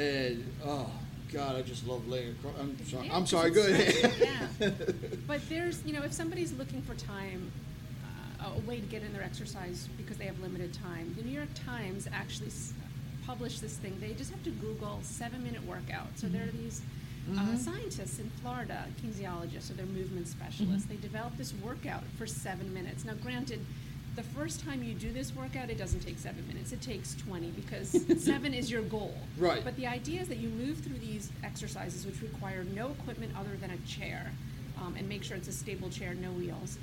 [0.00, 0.90] And oh
[1.32, 2.54] God, I just love laying across.
[2.60, 3.06] I'm sorry.
[3.06, 3.50] Yeah, I'm sorry.
[3.50, 4.12] it's Go ahead.
[4.60, 4.68] yeah.
[5.26, 7.50] But there's, you know, if somebody's looking for time,
[8.40, 11.32] uh, a way to get in their exercise because they have limited time, the New
[11.34, 12.50] York Times actually
[13.26, 13.96] published this thing.
[14.00, 16.08] They just have to Google seven minute workout.
[16.16, 16.82] So there are these
[17.36, 20.86] uh, scientists in Florida, kinesiologists, so they're movement specialists.
[20.86, 23.04] They developed this workout for seven minutes.
[23.04, 23.60] Now, granted,
[24.14, 26.72] the first time you do this workout, it doesn't take seven minutes.
[26.72, 29.14] It takes 20 because seven is your goal.
[29.38, 29.64] Right.
[29.64, 33.56] But the idea is that you move through these exercises, which require no equipment other
[33.60, 34.30] than a chair,
[34.80, 36.78] um, and make sure it's a stable chair, no wheels,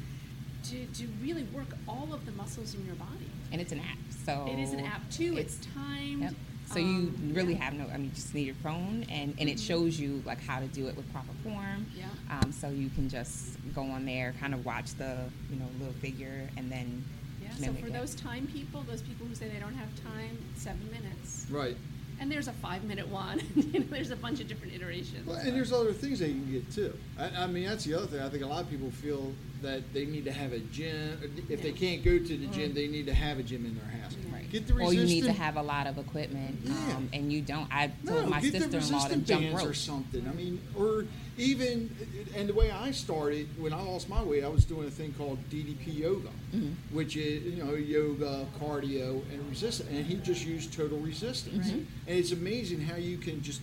[0.66, 3.23] to, to really work all of the muscles in your body.
[3.54, 3.98] And it's an app.
[4.26, 5.38] So It is an app too.
[5.38, 6.24] It's, timed.
[6.24, 6.34] Yep.
[6.66, 7.60] So you um, really yeah.
[7.60, 7.78] Mm-hmm.
[7.80, 7.94] have no.
[7.94, 10.66] I mean, you just need your phone, and, and it shows you like how to
[10.68, 11.86] do it with proper form.
[11.96, 12.06] Yeah.
[12.32, 15.18] Um, so you can just go on there, kind of watch the
[15.52, 17.04] you know little figure, and then
[17.42, 17.50] Yeah.
[17.68, 17.94] So for it.
[17.94, 21.46] those time people, those people who say they don't have time, seven minutes.
[21.52, 21.78] right.
[22.20, 23.42] And there's a five minute one.
[23.56, 25.28] you know, there's a bunch of different iterations.
[25.28, 26.98] Well, and there's other things they can get too.
[27.18, 28.22] I, I mean, that's the other thing.
[28.22, 31.20] I think a lot of people feel that they need to have a gym.
[31.50, 34.02] If they can't go to the gym, they need to have a gym in their
[34.02, 34.16] house.
[34.32, 34.33] Right.
[34.54, 36.96] Get the or you need to have a lot of equipment, Yeah.
[36.96, 37.68] um, and you don't.
[37.74, 39.68] I No, told my get the sister-in-law to jump bands rope.
[39.72, 40.28] or something.
[40.28, 41.06] I mean, or
[41.40, 41.90] even,
[42.36, 45.12] and the way I started when I lost my weight, I was doing a thing
[45.18, 46.96] called DDP yoga, Mm-hmm.
[46.96, 49.90] which is you know yoga, cardio, and resistance.
[49.90, 51.70] And he just used total resistance.
[51.70, 51.78] Mm-hmm.
[52.08, 53.60] And it's amazing how you can just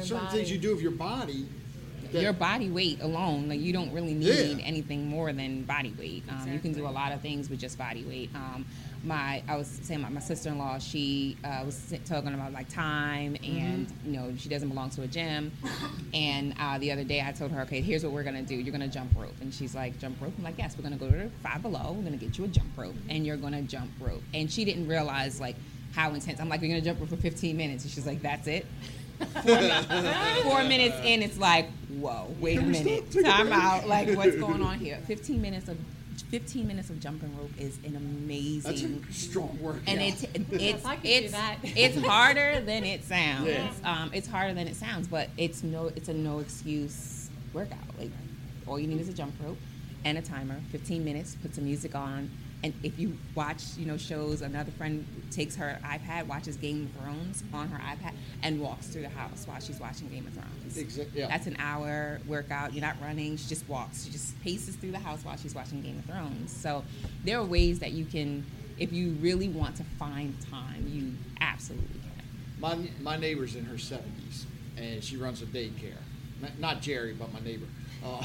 [0.00, 0.38] certain body.
[0.38, 1.46] things you do with your body.
[2.12, 4.26] that- your body weight alone, like you don't really need
[4.58, 4.64] Yeah.
[4.64, 6.22] anything more than body weight.
[6.28, 8.30] Um, You can do a lot of things with just body weight.
[8.34, 8.64] Um,
[9.06, 13.90] my, I was saying my, my sister-in-law, she uh, was talking about like time, and
[14.04, 15.52] you know she doesn't belong to a gym.
[16.12, 18.54] And uh, the other day, I told her, okay, here's what we're gonna do.
[18.56, 20.32] You're gonna jump rope, and she's like, jump rope.
[20.36, 21.94] I'm like, yes, we're gonna go to Five Below.
[21.96, 24.22] We're gonna get you a jump rope, and you're gonna jump rope.
[24.34, 25.56] And she didn't realize like
[25.94, 26.40] how intense.
[26.40, 28.66] I'm like, we're gonna jump rope for 15 minutes, and she's like, that's it.
[29.42, 33.22] Four, mi- four minutes in, it's like, whoa, wait a Can we minute, stop?
[33.22, 33.86] Take a time out.
[33.88, 34.98] Like, what's going on here?
[35.06, 35.78] Fifteen minutes of,
[36.30, 39.04] fifteen minutes of jumping rope is an That's amazing.
[39.08, 39.82] a strong workout.
[39.86, 40.22] and it's
[40.52, 43.46] it's I it's it's harder than it sounds.
[43.48, 43.70] Yeah.
[43.84, 47.78] Um, it's harder than it sounds, but it's no it's a no excuse workout.
[47.98, 48.10] Like
[48.66, 49.58] all you need is a jump rope
[50.04, 50.60] and a timer.
[50.70, 51.36] Fifteen minutes.
[51.42, 52.30] Put some music on.
[52.64, 57.02] And if you watch, you know, shows, another friend takes her iPad, watches Game of
[57.02, 60.76] Thrones on her iPad, and walks through the house while she's watching Game of Thrones.
[60.76, 61.28] Exa- yeah.
[61.28, 62.72] That's an hour workout.
[62.72, 63.36] You're not running.
[63.36, 64.04] She just walks.
[64.04, 66.50] She just paces through the house while she's watching Game of Thrones.
[66.50, 66.82] So
[67.24, 68.44] there are ways that you can,
[68.78, 72.24] if you really want to find time, you absolutely can.
[72.58, 74.46] My my neighbor's in her seventies,
[74.78, 76.00] and she runs a daycare.
[76.40, 77.66] Not, not Jerry, but my neighbor.
[78.04, 78.24] Uh,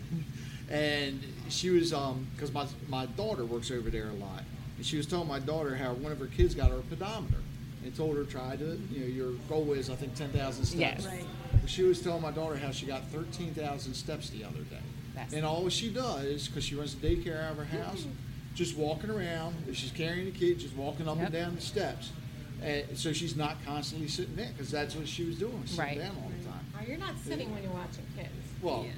[0.70, 4.42] and she was um because my my daughter works over there a lot,
[4.76, 7.38] and she was telling my daughter how one of her kids got her a pedometer,
[7.84, 11.04] and told her try to you know your goal is I think ten thousand steps.
[11.04, 11.06] Yes.
[11.06, 11.24] Right.
[11.66, 14.78] She was telling my daughter how she got thirteen thousand steps the other day,
[15.14, 18.06] That's- and all she does because she runs the daycare out of her house,
[18.54, 19.54] just walking around.
[19.68, 21.24] If she's carrying the kid, just walking up Yep.
[21.26, 22.10] and down the steps.
[22.60, 25.98] And so she's not constantly sitting there because that's what she was doing, sitting Right.
[25.98, 26.66] down all the time.
[26.76, 28.28] Oh, you're not sitting when you're watching kids.
[28.60, 28.92] Well, Yeah.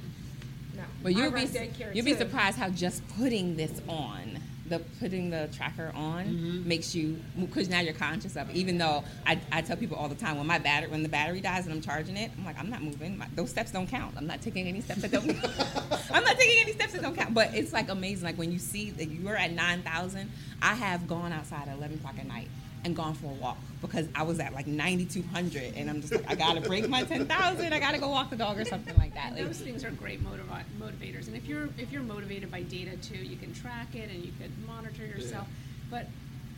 [1.03, 1.47] But you'll be
[1.95, 4.39] you'll be surprised how just putting this on,
[4.69, 6.69] the putting the tracker on, Mm-hmm.
[6.69, 8.57] makes you because now you're conscious of it.
[8.57, 11.41] Even though I, I tell people all the time when my battery when the battery
[11.41, 13.17] dies and I'm charging it, I'm like I'm not moving.
[13.19, 14.15] My, those steps don't count.
[14.17, 15.29] I'm not taking any steps that don't.
[16.13, 17.33] I'm not taking any steps that don't count.
[17.35, 18.25] But it's like amazing.
[18.25, 20.31] Like when you see that you are at nine thousand,
[20.61, 22.49] I have gone outside at eleven o'clock at night
[22.85, 26.31] and gone for a walk because I was at like 9,200 and I'm just like,
[26.31, 27.73] I gotta break my 10,000.
[27.73, 29.35] I gotta go walk the dog or something like that.
[29.35, 31.27] Like, those things are great motivi- motivators.
[31.27, 34.33] And if you're if you're motivated by data too, you can track it and you
[34.41, 35.47] could monitor yourself.
[35.91, 36.07] But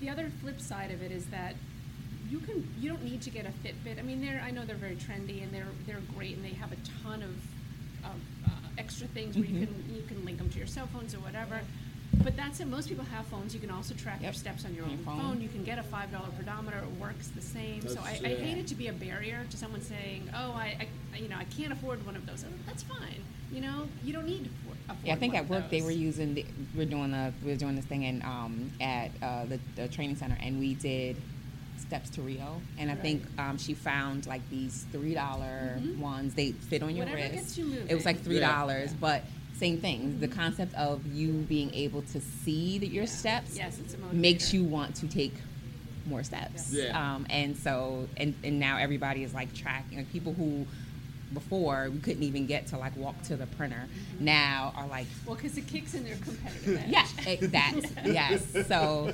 [0.01, 1.55] the other flip side of it is that
[2.31, 3.99] you can you don't need to get a Fitbit.
[3.99, 6.73] I mean, they're I know they're very trendy and they're they're great and they have
[6.73, 7.31] a ton of,
[8.05, 11.14] of uh, extra things where you can you can link them to your cell phones
[11.14, 11.61] or whatever.
[12.22, 12.66] But that's it.
[12.68, 13.54] Most people have phones.
[13.54, 15.18] You can also track your steps on your On own phone.
[15.20, 15.40] phone.
[15.40, 16.78] You can get a five dollar pedometer.
[16.78, 17.80] It works the same.
[17.88, 20.86] so I, That's, I hate it to be a barrier to someone saying, "Oh, I,
[21.14, 23.22] I you know, I can't afford one of those." That's fine.
[23.50, 24.76] You know, you don't need to afford.
[24.88, 26.44] afford Yeah, I think one at of work they were using the,
[26.76, 30.16] we're doing a we are doing this thing in um, at uh, the, the training
[30.16, 31.16] center and we did
[31.78, 36.32] steps to Rio and I think um, she found like these three dollar ones.
[36.34, 37.14] they fit on your Mm-hmm.
[37.14, 37.56] Whatever wrist.
[37.56, 38.24] gets you It was like moving.
[38.32, 38.54] three Yeah.
[38.56, 39.24] dollars, but
[39.57, 40.18] same thing.
[40.20, 44.53] The concept of you being able to see that your steps Yes, it's a makes
[44.53, 45.34] you want to take
[46.07, 46.72] more steps.
[46.72, 46.98] Yeah.
[47.14, 50.66] Um, and so and, and now everybody is like tracking like people who
[51.32, 53.84] before we couldn't even get to like walk to the printer
[54.14, 54.24] Mm-hmm.
[54.26, 56.88] now are like Well, because it kicks in their competitive edge.
[56.88, 58.66] yeah, that's yes.
[58.68, 59.12] So,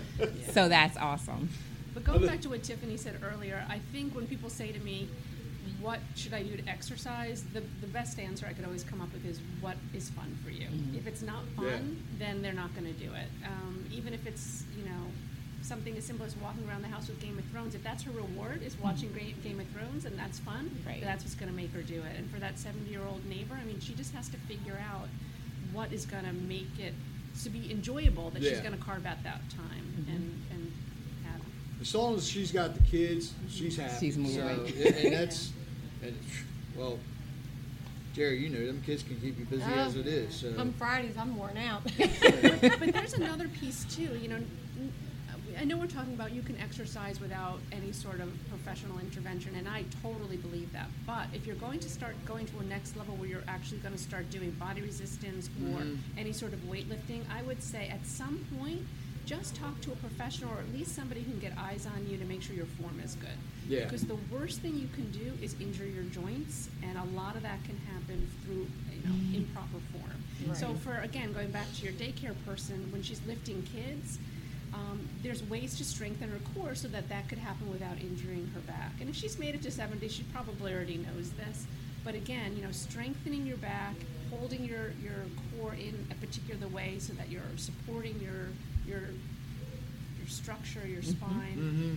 [0.53, 1.49] so that's awesome.
[1.95, 5.09] But going back to what Tiffany said earlier, I think when people say to me,
[5.81, 9.12] "What should I do to exercise?" the the best answer I could always come up
[9.12, 10.97] with is, "What is fun for you?" Mm-hmm.
[10.97, 12.18] If it's not fun, Yeah.
[12.18, 13.29] then they're not going to do it.
[13.45, 15.07] Um, even if it's you know
[15.62, 18.11] something as simple as walking around the house with Game of Thrones, if that's her
[18.12, 19.18] reward is watching mm-hmm.
[19.18, 21.01] great Game of Thrones and that's fun, Right.
[21.03, 22.16] that's what's going to make her do it.
[22.16, 25.09] And for that seventy year old neighbor, I mean, she just has to figure out
[25.72, 26.95] what is going to make it
[27.43, 30.11] to be enjoyable that she's going to carve out that time mm-hmm.
[30.11, 30.72] and and
[31.26, 31.41] have.
[31.81, 34.07] As long as she's got the kids, she's happy.
[34.07, 34.37] She's moving.
[34.37, 35.53] So, and- and that's,
[36.03, 36.16] and
[36.76, 36.99] well,
[38.14, 39.80] Jerry, you know them kids can keep you busy Oh.
[39.80, 40.34] as it is.
[40.34, 41.82] So On Fridays, I'm worn out.
[41.99, 44.16] but there's another piece too.
[44.20, 44.38] You know,
[45.59, 49.68] I know we're talking about you can exercise without any sort of professional intervention, and
[49.68, 50.88] I totally believe that.
[51.05, 53.94] But if you're going to start going to a next level where you're actually going
[53.94, 55.96] to start doing body resistance or mm-hmm.
[56.18, 58.82] any sort of weightlifting, I would say at some point
[59.29, 62.16] just talk to a professional or at least somebody who can get eyes on you
[62.16, 63.29] to make sure your form is good.
[63.68, 63.85] Yeah.
[63.85, 67.43] Because the worst thing you can do is injure your joints, and a lot of
[67.43, 70.24] that can happen through you know improper form.
[70.47, 70.57] Right.
[70.57, 74.18] So for again, going back to your daycare person, when she's lifting kids.
[74.74, 78.61] Um, there's ways to strengthen her core so that that could happen without injuring her
[78.61, 78.93] back.
[79.01, 81.64] And if she's made it to 70, she probably already knows this.
[82.05, 83.95] But again, you know, strengthening your back,
[84.31, 85.24] holding your, your
[85.57, 88.49] core in a particular way so that you're supporting your
[88.89, 89.01] your
[90.18, 91.11] your structure, your mm-hmm.
[91.11, 91.57] spine.
[91.57, 91.95] Mm-hmm.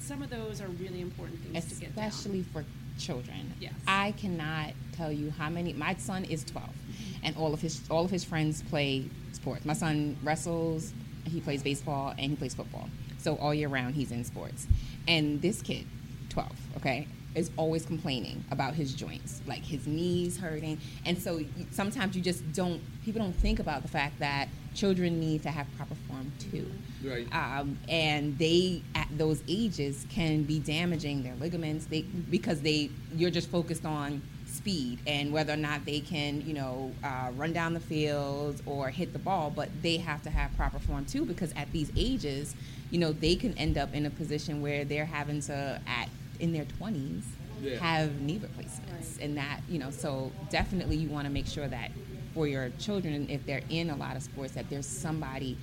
[0.00, 2.64] Some of those are really important things to get especially for
[2.98, 3.52] children.
[3.60, 3.72] Yes.
[3.86, 5.72] I cannot tell you how many.
[5.72, 7.26] My son is 12, mm-hmm.
[7.26, 9.64] and all of his all of his friends play sports.
[9.64, 10.92] My son wrestles,
[11.24, 12.88] he plays baseball, and he plays football.
[13.18, 14.66] So all year round, he's in sports.
[15.06, 15.86] And this kid,
[16.30, 20.78] 12, okay, is always complaining about his joints, like his knees hurting.
[21.04, 21.40] And so
[21.70, 22.80] sometimes you just don't.
[23.04, 25.94] People don't think about the fact that children need to have proper
[26.38, 26.70] too
[27.04, 27.26] Right.
[27.34, 33.30] um, and they at those ages can be damaging their ligaments they because they you're
[33.30, 37.74] just focused on speed and whether or not they can you know uh, run down
[37.74, 41.52] the field or hit the ball but they have to have proper form too because
[41.56, 42.54] at these ages
[42.90, 46.08] you know they can end up in a position where they're having to at
[46.38, 47.22] in their 20s
[47.62, 47.78] Yeah.
[47.78, 51.90] have knee replacements and that you know so definitely you want to make sure that
[52.34, 55.56] for your children if they're in a lot of sports that there's somebody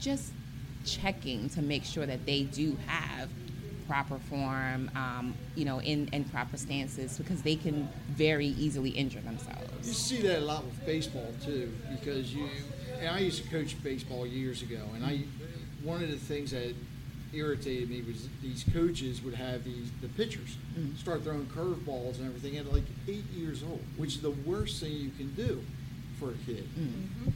[0.00, 0.32] just
[0.84, 3.28] checking to make sure that they do have
[3.86, 9.20] proper form um, you know in, in proper stances because they can very easily injure
[9.20, 9.86] themselves.
[9.86, 12.48] You see that a lot with baseball too, because you.
[13.00, 15.24] And I used to coach baseball years ago, and I
[15.82, 16.74] one of the things that
[17.32, 20.56] irritated me was these coaches would have these the pitchers
[20.96, 24.92] start throwing curveballs and everything at like eight years old, which is the worst thing
[24.92, 25.62] you can do
[26.18, 26.66] for a kid.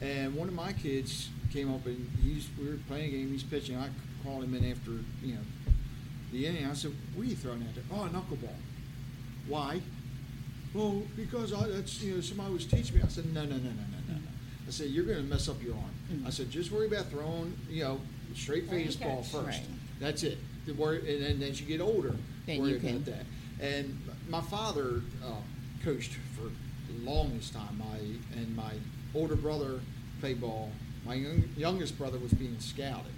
[0.01, 3.43] And one of my kids came up and he's we were playing a game, he's
[3.43, 3.77] pitching.
[3.77, 3.89] I
[4.23, 4.91] called him in after
[5.21, 5.41] you know
[6.31, 6.65] the inning.
[6.65, 8.55] I said, "What are you throwing at there?" Oh, a knuckleball.
[9.47, 9.81] Why?
[10.73, 13.01] Well, because I, that's you know somebody was teaching me.
[13.03, 14.21] I said, no, no, no, no, no, no, no.
[14.67, 16.23] I said you're going to mess up your arm.
[16.25, 17.99] I said just worry about throwing you know
[18.35, 19.45] straight face ball first.
[19.45, 19.61] Right.
[19.99, 20.37] That's it.
[20.65, 23.25] The worry, and then as you get older, Then worry about that.
[23.59, 23.99] And
[24.29, 25.41] my father uh,
[25.83, 26.43] coached for
[26.91, 27.77] the longest time.
[27.77, 27.97] My
[28.39, 28.73] and my
[29.13, 29.79] older brother
[30.19, 30.71] played ball.
[31.05, 33.11] My young, youngest brother was being scouted.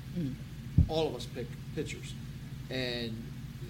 [0.88, 2.14] All of us pick pitchers,
[2.70, 3.14] and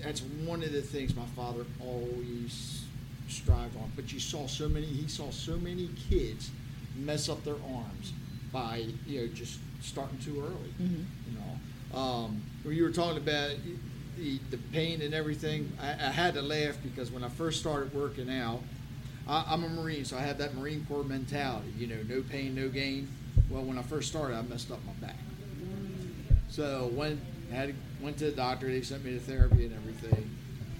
[0.04, 2.84] that's one of the things my father always
[3.28, 3.92] strived on.
[3.96, 4.86] But you saw so many.
[4.86, 6.52] He saw so many kids
[6.96, 8.14] mess up their arms
[8.52, 10.74] by you know just starting too early.
[11.28, 11.38] You
[11.94, 13.52] know, um, when you were talking about
[14.18, 17.94] the, the pain and everything, I, I had to laugh because when I first started
[17.94, 18.62] working out,
[19.28, 21.74] I, I'm a Marine, so I had that Marine Corps mentality.
[21.78, 23.08] You know, no pain, no gain.
[23.50, 25.18] Well, when I first started, I messed up my back.
[26.50, 27.20] So when
[27.52, 30.30] I had went to the doctor, they sent me to therapy and everything.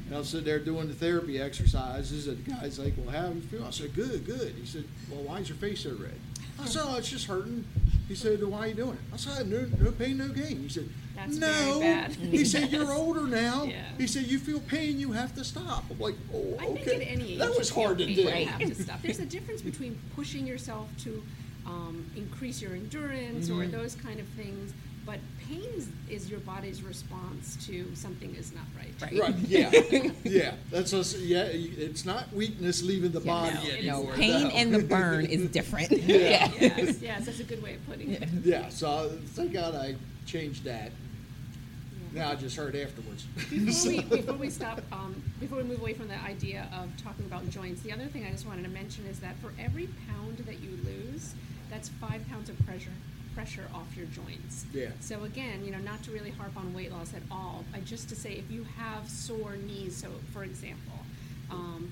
[0.08, 3.30] And I was sitting there doing the therapy exercises, and the guy's like, "Well, how
[3.30, 5.92] do you feel?" I said, "Good, good." He said, "Well, why is your face so
[5.92, 6.20] red?"
[6.60, 7.66] I said, "Oh, it's just hurting."
[8.08, 10.70] He said, "Why are you doing it?" I said, "No, no pain, no gain." He
[10.70, 13.86] said, That's "No." He said, "You're older now." Yeah.
[13.98, 17.02] He said, "You feel pain, you have to stop." I'm like, "Oh, I okay." think
[17.02, 18.12] at any age that was hard to do.
[18.12, 19.02] You have to stop.
[19.02, 21.24] There's a difference between pushing yourself to
[21.66, 24.74] um, increase your endurance or those kind of things,
[25.06, 28.94] but pain is, is your body's response to something is not right.
[29.02, 29.20] Right.
[29.20, 29.36] Right.
[29.48, 30.12] Yeah.
[30.24, 30.54] yeah.
[30.72, 31.18] That's us.
[31.18, 31.44] Yeah.
[31.44, 34.14] It's not weakness leaving the body no, anymore.
[34.14, 34.50] pain no.
[34.50, 36.50] and the burn is different Yeah.
[36.60, 38.28] Yes, yes, that's a good way of putting it.
[38.44, 38.70] Yeah.
[38.70, 39.96] So thank God I
[40.26, 40.92] changed that.
[42.14, 43.26] Now I just heard afterwards.
[43.50, 47.26] Before we, before we stop, um, before we move away from the idea of talking
[47.26, 50.38] about joints, the other thing I just wanted to mention is that for every pound
[50.38, 51.34] that you lose,
[51.72, 52.92] that's five pounds of pressure
[53.34, 54.68] pressure off your joints.
[54.72, 54.90] Yeah.
[55.00, 58.08] So again, you know, not to really harp on weight loss at all, but just
[58.10, 61.00] to say if you have sore knees, so for example,
[61.50, 61.92] um,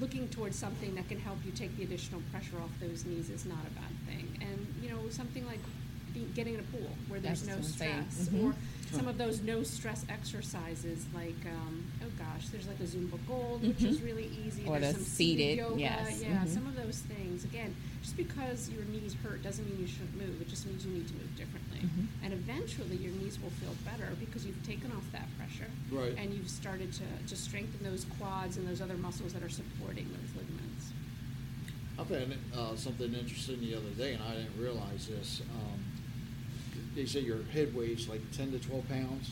[0.00, 3.46] looking towards something that can help you take the additional pressure off those knees is
[3.46, 4.26] not a bad thing.
[4.40, 5.60] And you know, something like
[6.14, 8.06] be, getting in a pool where there's That's no what I'm saying.
[8.10, 8.44] stress, Mhm.
[8.44, 8.54] or
[8.96, 13.62] some of those no stress exercises like um, oh gosh, there's like a Zumba Gold,
[13.66, 14.62] which is really easy.
[14.62, 14.70] Mm-hmm.
[14.70, 16.20] Or there's the some seated, yoga, yes.
[16.22, 16.48] yeah, Mhm.
[16.54, 17.44] some of those things.
[17.44, 20.40] Again, just because your knees hurt doesn't mean you shouldn't move.
[20.40, 21.80] It just means you need to move differently.
[21.80, 22.24] Mm-hmm.
[22.24, 26.14] And eventually, your knees will feel better because you've taken off that pressure, Right.
[26.16, 30.06] and you've started to to strengthen those quads and those other muscles that are supporting
[30.08, 30.92] those ligaments.
[31.98, 35.42] I found uh, something interesting the other day, and I didn't realize this.
[35.54, 35.83] Um,
[36.94, 39.30] they say your head weighs like 10 to 12 pounds,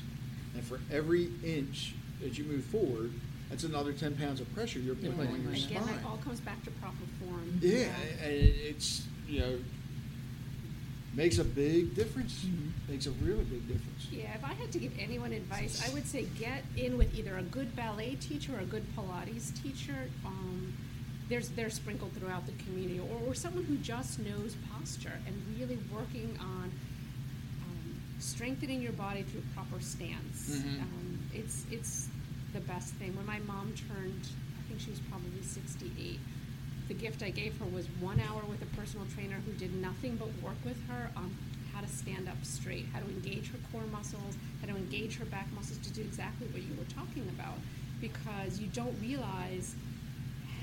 [0.54, 3.12] and for every inch that you move forward,
[3.50, 5.28] that's another 10 pounds of pressure you're putting Right.
[5.28, 5.86] on your Again, spine.
[5.86, 7.58] that all comes back to proper form.
[7.60, 7.92] Yeah,
[8.22, 9.58] and it's you know,
[11.14, 12.44] makes a big difference.
[12.88, 14.08] Makes a really big difference.
[14.10, 17.36] Yeah, if I had to give anyone advice, I would say get in with either
[17.36, 20.08] a good ballet teacher or a good Pilates teacher.
[20.26, 20.74] Um,
[21.28, 25.78] there's they're sprinkled throughout the community, or, or someone who just knows posture and really
[25.94, 26.72] working on
[28.22, 30.50] strengthening your body through proper stance.
[30.62, 30.80] Mhm.
[30.82, 32.08] Um, it's it's
[32.52, 33.14] the best thing.
[33.16, 36.20] When my mom turned, I think she was probably 68.
[36.88, 40.16] The gift I gave her was one hour with a personal trainer who did nothing
[40.16, 41.34] but work with her on
[41.72, 45.24] how to stand up straight, how to engage her core muscles, how to engage her
[45.24, 47.58] back muscles to do exactly what you were talking about.
[48.00, 49.74] Because you don't realize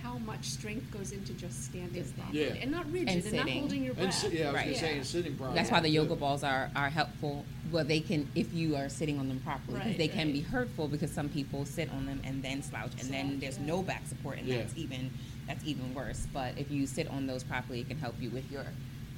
[0.04, 2.54] how much strength goes into just standing properly Yeah.
[2.62, 3.60] and not rigid And and, not sitting.
[3.60, 4.14] holding your And breath.
[4.14, 4.66] si- yeah, I was Right.
[4.66, 4.96] gonna say, Yeah.
[4.98, 5.56] and sitting problem.
[5.56, 6.20] That's why the yoga too.
[6.20, 7.46] balls are, are helpful.
[7.72, 10.34] Well, they can, if you are sitting on them properly, Right, they can right.
[10.34, 13.58] be hurtful because some people sit on them and then slouch, and then Slouch, there's
[13.60, 13.66] yeah.
[13.66, 14.58] no back support, and Yeah.
[14.58, 15.12] that's even
[15.48, 16.28] that's even worse.
[16.32, 18.66] But if you sit on those properly, it can help you with your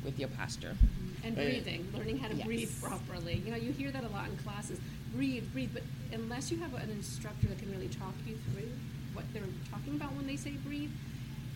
[0.04, 0.76] with your posture.
[0.76, 1.08] Mm-hmm.
[1.28, 1.52] and Hey.
[1.62, 2.46] breathing, learning how to Yes.
[2.48, 3.44] breathe properly.
[3.46, 4.80] You know, you hear that a lot in classes.
[5.14, 8.72] Breathe, breathe, but unless you have an instructor that can really talk you through
[9.14, 10.92] what they're talking about when they say breathe,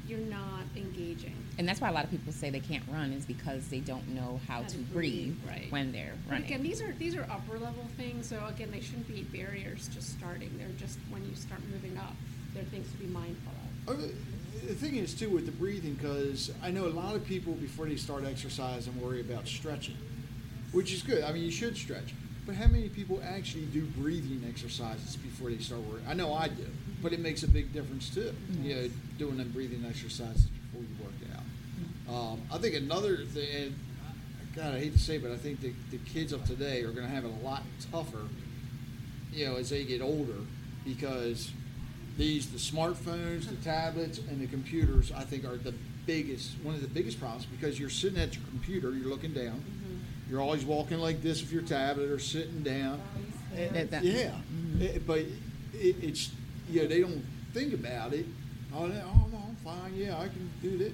[0.08, 1.36] you're not engaging.
[1.58, 4.08] And that's why a lot of people say they can't run is because they don't
[4.10, 5.72] know how, to, breathe, right.
[5.72, 6.46] when they're But running.
[6.46, 8.28] again, these are these are upper level things.
[8.28, 10.52] So again, they shouldn't be barriers just starting.
[10.58, 12.14] They're just when you start moving up,
[12.54, 13.54] they're things to be mindful
[13.88, 14.00] of.
[14.00, 14.08] Uh,
[14.68, 17.86] The thing is too with the breathing, because I know a lot of people before
[17.88, 19.98] they start exercising worry about stretching,
[20.72, 21.24] which is good.
[21.24, 22.14] I mean, you should stretch.
[22.46, 26.06] But how many people actually do breathing exercises before they start working?
[26.08, 26.68] I know I do,
[27.06, 28.34] but it makes a big difference too.
[28.64, 28.90] You know,
[29.20, 32.12] doing them breathing exercises before you work out.
[32.12, 33.76] Um, I think another thing, and
[34.56, 36.90] God, I hate to say, it, but I think the, the kids of today are
[36.92, 38.24] going to have it a lot tougher
[39.32, 40.34] you know, as they get older,
[40.84, 41.52] because
[42.18, 45.76] these the smartphones, the tablets, and the computers, I think, are the
[46.08, 49.64] biggest one of the biggest problems because you're sitting at your computer, you're looking down,
[50.28, 53.00] you're always walking like this with your tablet or sitting down.
[53.56, 54.32] And- That- that- yeah,
[54.80, 56.32] It- but it, it's
[56.70, 58.26] you know they don't think about it.
[58.74, 59.94] Oh, no, oh I'm fine.
[59.96, 60.92] Yeah, I can do that.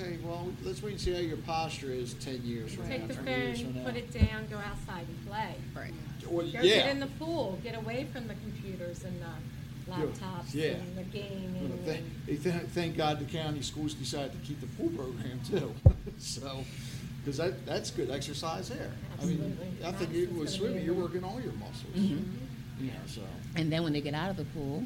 [0.00, 3.06] Okay, well, let's wait and see how your posture is ten years from Take now.
[3.08, 3.88] the 20 years from phone, now.
[3.90, 5.54] put it down, go outside and play.
[5.76, 5.92] right.
[6.28, 6.76] Well, Go yeah.
[6.76, 10.68] get in the pool, get away from the computers and the laptops Yeah.
[10.70, 11.68] and the gaming.
[11.68, 15.38] Well, thank, and- thank, thank God the county schools decided to keep the pool program
[15.48, 15.72] too.
[16.18, 16.64] so,
[17.22, 18.90] because that, that's good exercise there.
[19.22, 19.86] I mean, Absolutely.
[19.86, 21.94] I think it Madison's was gonna be swimming, in you're working all your muscles.
[21.94, 22.84] Mm-hmm.
[22.84, 23.20] You know, so.
[23.56, 24.84] And then when they get out of the pool,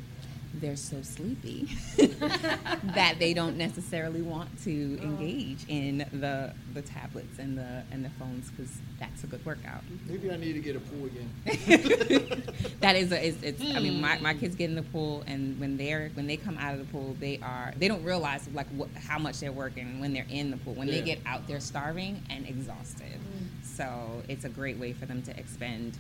[0.55, 5.73] they're so sleepy that they don't necessarily want to engage oh.
[5.73, 9.83] in the the tablets and the and the phones because that's a good workout.
[10.07, 12.43] Maybe I need to get a pool again.
[12.81, 14.41] that is a, it's, it's I mean my, my hmm.
[14.41, 17.17] kids get in the pool and when they're when they come out of the pool
[17.21, 20.57] they are they don't realize like what, how much they're working when they're in the
[20.59, 20.75] pool.
[20.75, 23.13] When they get out they're starving and exhausted.
[23.13, 23.45] Hmm.
[23.63, 25.97] So it's a great way for them to expend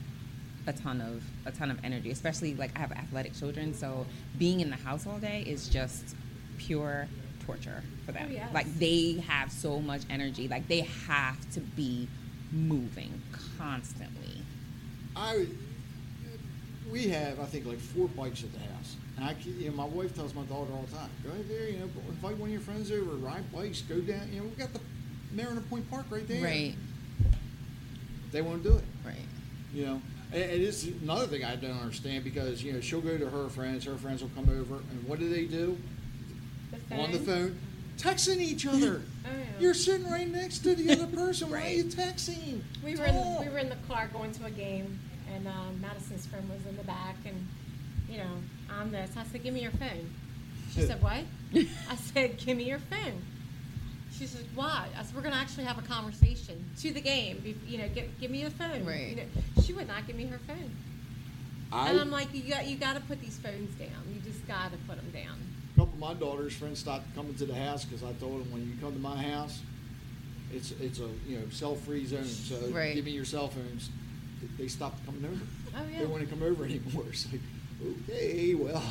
[0.69, 4.07] a ton of a ton of energy especially like I have athletic children so
[4.39, 6.15] being in the house all day is just
[6.59, 7.09] pure
[7.47, 8.53] torture for them Oh, yes.
[8.53, 12.07] like they have so much energy like they have to be
[12.53, 13.21] moving
[13.59, 14.43] constantly
[15.17, 15.47] I,
[16.93, 18.95] we have, I think, like four bikes at the house.
[19.17, 21.69] And I, you know, my wife tells my daughter all the time, go out there,
[21.71, 24.29] you know, invite one of your friends over, ride bikes, go down.
[24.33, 24.79] You know, we got the
[25.33, 26.41] Mariner Point Park right there.
[26.45, 26.75] right
[28.31, 28.85] They won't do it.
[29.05, 29.17] right
[29.75, 30.03] You know,
[30.33, 33.49] and, and it's another thing I don't understand because you know she'll go to her
[33.49, 35.77] friends, her friends will come over, and what do they do
[36.89, 37.59] The on the phone?
[37.97, 39.03] Texting each other.
[39.27, 39.45] Oh, yeah.
[39.59, 41.51] You're sitting right next to the other person.
[41.51, 42.61] Why are you texting?
[42.85, 43.41] We were in, Talk.
[43.41, 45.01] we were in the car going to a game,
[45.35, 47.49] and um, Madison's friend was in the back, and
[48.09, 48.31] you know,
[48.71, 49.11] I'm this.
[49.17, 50.11] I said, "Give me your phone."
[50.73, 51.25] She said, "What?"
[51.55, 53.23] I said, "Give me your phone."
[54.19, 57.57] She said, "Why?" I said, "We're going to actually have a conversation to the game.
[57.67, 59.09] You know, give, give me a phone." Right.
[59.11, 60.71] You know, she would not give me her phone,
[61.73, 64.03] I, and I'm like, "You got you got to put these phones down.
[64.13, 65.39] You just got to put them down."
[65.75, 68.51] a couple of my daughter's friends stopped coming to the house because I told them
[68.53, 69.61] when you come to my house,
[70.53, 72.25] it's it's a you know cell free zone.
[72.25, 72.95] So Right.
[72.97, 73.91] give me your cell phones.
[74.59, 75.41] They stopped coming over.
[75.77, 75.99] Oh yeah.
[75.99, 77.05] They don't want to come over anymore.
[77.11, 77.41] It's like,
[78.11, 78.83] okay, well.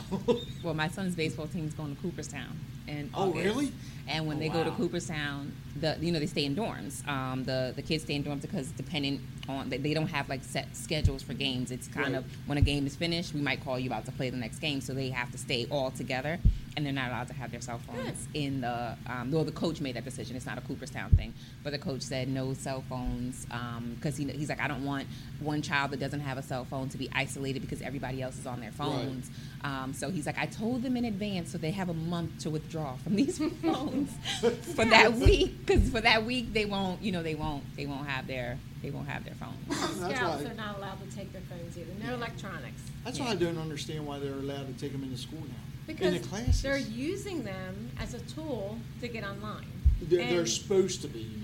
[0.63, 2.57] Well, my son's baseball team's going to Cooperstown
[2.87, 3.45] in Oh, August.
[3.45, 3.71] really?
[4.09, 4.75] And when Oh, they go to wow.
[4.77, 7.05] Cooperstown, the you know they stay in dorms.
[7.07, 9.19] Um, the the kids stay in dorms because depending
[9.49, 11.71] on they, they don't have like set schedules for games.
[11.71, 12.19] It's kind Right.
[12.19, 14.59] of when a game is finished, we might call you out to play the next
[14.59, 16.39] game, so they have to stay all together.
[16.77, 18.95] and they're not allowed to have their cell phones in the.
[19.07, 20.35] Um, well, the coach made that decision.
[20.35, 21.33] It's not a Cooperstown thing,
[21.63, 23.47] but the coach said no cell phones
[23.95, 25.07] because he, he's like, I don't want
[25.39, 28.45] one child that doesn't have a cell phone to be isolated because everybody else is
[28.45, 29.31] on their phones.
[29.63, 32.51] Um, so he's like, I told them in advance so they have a month to
[32.51, 34.11] withdraw from these phones
[34.75, 38.07] for that week because for that week they won't, you know, they won't, they won't
[38.07, 39.55] have their, they won't have their phones.
[39.99, 41.91] That's Scouts why- are not allowed to take their phones either.
[42.05, 42.81] No electronics.
[43.03, 45.53] That's why I don't understand why they're allowed to take them into school now.
[45.87, 46.61] Because in the classes.
[46.61, 49.65] they're using them as a tool to get online.
[50.01, 51.43] They're, they're And- supposed to be, you mean?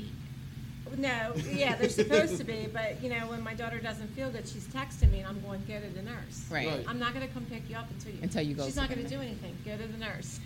[0.95, 4.47] No, yeah, they're supposed to be, but you know, when my daughter doesn't feel good,
[4.47, 6.45] she's texting me and I'm going, go to the nurse.
[6.51, 6.67] Right.
[6.67, 6.86] Right.
[6.88, 8.19] I'm not gonna come pick you up until you.
[8.21, 9.25] Until you go She's to not the gonna do nurse.
[9.25, 9.57] anything.
[9.65, 10.39] Go to the nurse.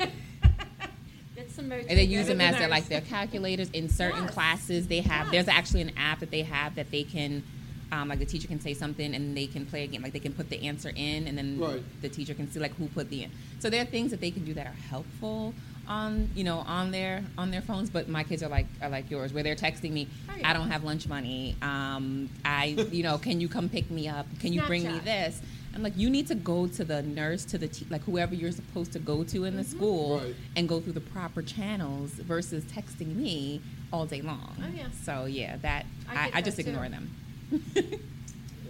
[1.37, 1.85] Get some mochi.
[1.87, 4.33] And they use them as their like their calculators in certain Yes.
[4.33, 4.87] classes.
[4.87, 7.43] They have there's actually an app that they have that they can.
[7.91, 10.01] Um, like the teacher can say something and they can play a game.
[10.01, 11.81] Like they can put the answer in, and then Right.
[12.01, 13.31] the teacher can see like who put the in.
[13.59, 15.53] So there are things that they can do that are helpful
[15.87, 17.91] on you know on their on their phones.
[17.91, 20.07] But my kids are like are like yours, where they're texting me.
[20.43, 21.55] I don't have lunch money.
[21.61, 24.25] Um, I you know can you come pick me up?
[24.39, 25.39] Can you bring me this?
[25.77, 28.51] I'm like you need to go to the nurse to the te- like whoever you're
[28.51, 29.77] supposed to go to in the Mm-hmm.
[29.77, 30.35] school Right.
[30.55, 33.61] and go through the proper channels versus texting me
[33.93, 34.55] all day long.
[34.59, 34.87] Oh, yeah.
[35.03, 36.69] So yeah, that I I, get I, just that, too.
[36.71, 37.15] ignore them.
[37.51, 37.99] You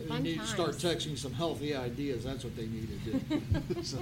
[0.10, 2.26] Fun need to start texting some healthy ideas.
[2.26, 3.42] That's what they need to do.
[3.84, 4.00] so,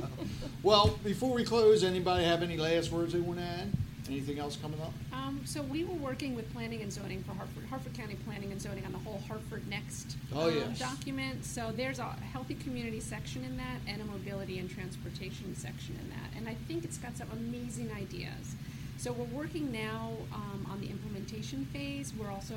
[0.64, 3.72] well, before we close, anybody have any last words they want to add?
[4.08, 4.93] Anything else coming up?
[5.12, 8.62] Um, so we were working with planning and zoning for Harford, Harford County Planning and
[8.62, 10.80] Zoning on the whole Harford Next Oh, um, yes.
[10.80, 11.43] document.
[11.43, 16.10] So there's a healthy community section in that and a mobility and transportation section in
[16.10, 16.38] that.
[16.38, 18.56] And I think it's got some amazing ideas.
[18.97, 22.14] So we're working now um, on the implementation phase.
[22.18, 22.56] We're also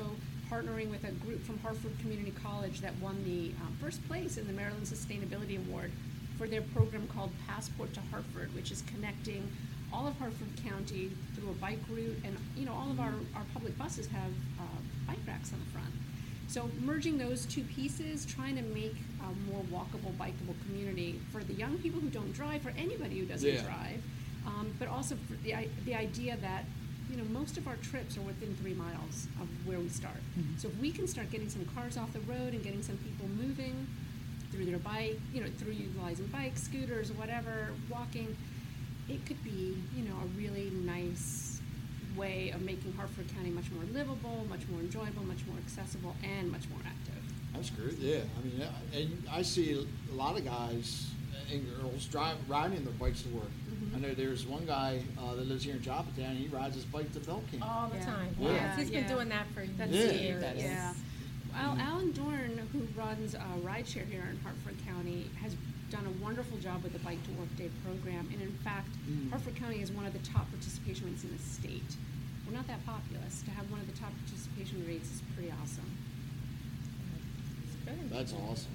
[0.51, 4.45] partnering with a group from Harford Community College that won the um, first place in
[4.47, 5.91] the Maryland Sustainability Award
[6.37, 9.51] for their program called Passport to Harford, which is connecting
[9.93, 13.45] all of Harford County through a bike route, and you know all of our, our
[13.53, 14.63] public buses have uh,
[15.07, 15.93] bike racks on the front.
[16.47, 21.53] So merging those two pieces, trying to make a more walkable, bikeable community for the
[21.53, 23.61] young people who don't drive, for anybody who doesn't Yeah.
[23.63, 24.01] drive,
[24.47, 25.53] um, but also for the
[25.85, 26.65] the idea that
[27.09, 30.21] you know most of our trips are within three miles of where we start.
[30.57, 33.27] So if we can start getting some cars off the road and getting some people
[33.27, 33.87] moving
[34.51, 38.35] through their bike, you know, through utilizing bikes, scooters, whatever, walking,
[39.09, 41.59] it could be, you know, a really nice
[42.15, 46.51] way of making Harford County much more livable, much more enjoyable, much more accessible, and
[46.51, 47.23] much more active.
[47.53, 47.97] That's great.
[47.97, 51.07] Yeah, I mean, and I see a lot of guys
[51.51, 53.49] and girls drive riding their bikes to work.
[53.71, 53.95] Mm-hmm.
[53.95, 56.37] I know there's one guy uh, that lives here in Joppatowne.
[56.37, 57.61] He rides his bike to Belcamp.
[57.63, 58.05] All the Yeah.
[58.05, 58.35] time.
[58.39, 58.49] Yeah.
[58.51, 59.13] Yes, he's been Yeah.
[59.13, 60.11] doing that for That's Yeah.
[60.11, 60.41] years.
[60.41, 60.93] That is- Yeah.
[61.53, 65.55] Well, Alan Dorn, who runs uh, rideshare here in Harford County, has
[65.89, 68.29] done a wonderful job with the Bike to Work Day program.
[68.31, 69.29] And in fact, Mm.
[69.31, 71.95] Harford County is one of the top participation rates in the state.
[72.45, 73.41] We're not that populous.
[73.43, 75.85] To have one of the top participation rates is pretty awesome.
[78.11, 78.71] That's awesome.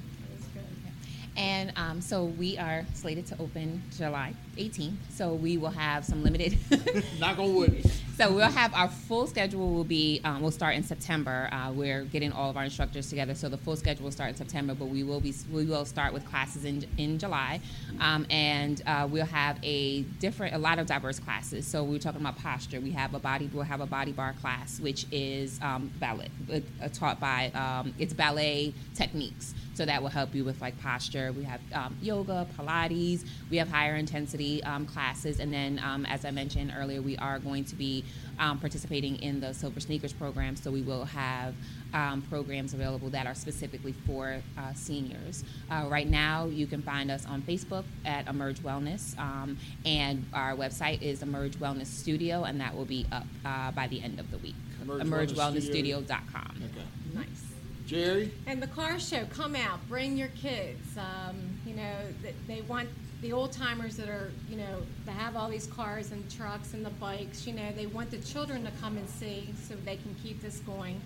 [1.37, 4.95] And um, so we are slated to open July 18th.
[5.11, 6.57] So we will have some limited.
[7.21, 7.91] Knock on wood.
[8.17, 11.49] So we'll have our full schedule will be um, we'll start in September.
[11.51, 14.37] Uh, we're getting all of our instructors together, so the full schedule will start in
[14.37, 14.73] September.
[14.73, 17.61] But we will be we will start with classes in in July,
[17.99, 21.67] um, and uh, we'll have a different a lot of diverse classes.
[21.67, 22.81] So we are talking about posture.
[22.81, 26.61] We have a body we'll have a body bar class, which is um, ballet uh,
[26.93, 29.55] taught by um, it's ballet techniques.
[29.75, 31.33] So that will help you with like posture.
[31.33, 33.25] We have um, yoga, Pilates.
[33.51, 37.41] We have higher intensity um, classes, and then um, as I mentioned earlier, we are
[37.41, 38.04] going to be
[38.39, 40.57] um, participating in the Silver Sneakers program.
[40.57, 41.55] So we will have
[41.93, 45.45] um, programs available that are specifically for uh, seniors.
[45.71, 50.55] Uh, right now, you can find us on Facebook at Emerge Wellness, um, and our
[50.55, 54.31] website is Emerge Wellness Studio, and that will be up uh, by the end of
[54.31, 54.55] the week.
[54.83, 56.01] Emerge Wellness Studio.
[56.01, 56.57] EmergeWellnessStudio.com.
[56.57, 56.87] Okay.
[57.15, 57.55] Nice.
[57.87, 58.33] Jerry?
[58.47, 60.97] And the car show, come out, bring your kids.
[60.97, 61.37] Um,
[61.67, 62.89] you know, th- they want
[63.25, 66.85] the old timers that are, you know, that have all these cars and trucks and
[66.85, 67.47] the bikes.
[67.47, 70.59] You know, they want the children to come and see so they can keep this
[70.59, 71.01] going.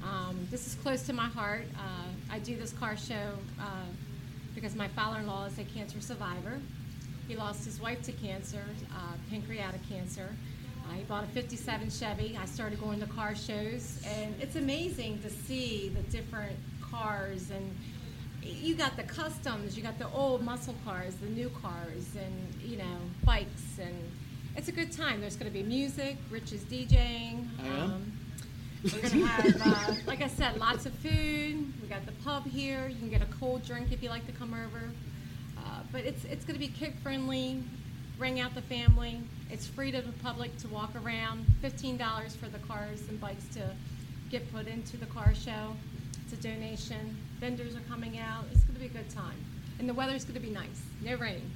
[0.00, 1.64] Um, this is close to my heart.
[1.76, 3.86] Uh, I do this car show uh,
[4.54, 6.60] because my father-in-law is a cancer survivor.
[7.26, 8.62] He lost his wife to cancer,
[8.94, 10.28] uh, pancreatic cancer.
[10.88, 12.38] Uh, he bought a 57 Chevy.
[12.40, 17.50] I started going to car shows, and it's amazing to see the different cars.
[17.50, 17.76] And
[18.46, 22.76] you got the customs, you got the old muscle cars, the new cars, and you
[22.78, 23.94] know bikes, and
[24.56, 25.20] it's a good time.
[25.20, 26.16] There's going to be music.
[26.30, 27.48] Rich is DJing.
[27.62, 28.12] I am.
[28.84, 31.72] we're going to have, uh, like I said, lots of food.
[31.82, 32.88] We got the pub here.
[32.88, 34.90] You can get a cold drink if you like to come over.
[35.58, 37.62] Uh, but it's it's going to be kid friendly.
[38.18, 39.20] bring out the family.
[39.50, 41.46] It's free to the public to walk around.
[41.62, 43.70] $15 for the cars and bikes to
[44.30, 45.76] get put into the car show.
[46.24, 47.16] It's a donation.
[47.40, 48.44] Vendors are coming out.
[48.52, 49.36] It's going to be a good time.
[49.78, 50.82] And the weather's going to be nice.
[51.02, 51.50] No rain.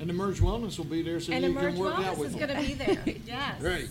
[0.00, 2.42] And Emerge Wellness will be there so and you Emerge can work out with me.
[2.42, 2.76] Emerge Wellness is them.
[2.76, 3.16] going to be there.
[3.26, 3.60] Yes.
[3.60, 3.88] Great.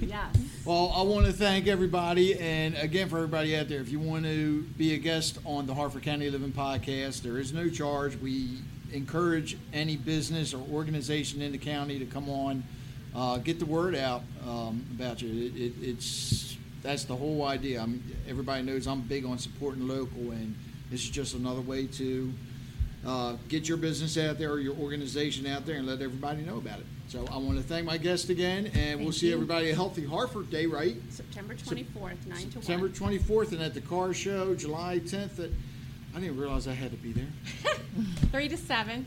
[0.00, 0.36] Yes.
[0.64, 3.80] Well, I want to thank everybody, and again for everybody out there.
[3.80, 7.52] If you want to be a guest on the Harford County Living Podcast, there is
[7.52, 8.16] no charge.
[8.16, 8.58] We
[8.92, 12.62] encourage any business or organization in the county to come on,
[13.14, 15.46] uh, get the word out um, about you.
[15.46, 16.53] It, it, it's
[16.84, 17.80] that's the whole idea.
[17.80, 20.54] I mean, everybody knows I'm big on supporting local, and
[20.90, 22.32] this is just another way to
[23.06, 26.58] uh, get your business out there or your organization out there and let everybody know
[26.58, 26.86] about it.
[27.08, 29.34] So I want to thank my guest again, and we'll see you.
[29.34, 30.96] everybody at Healthy Harford Day, right?
[31.08, 32.50] September 24th, 9 to 1.
[32.50, 35.38] September 24th, and at the car show, July 10th.
[35.38, 35.50] At,
[36.14, 37.26] I didn't realize I had to be there.
[38.30, 39.06] Three to seven.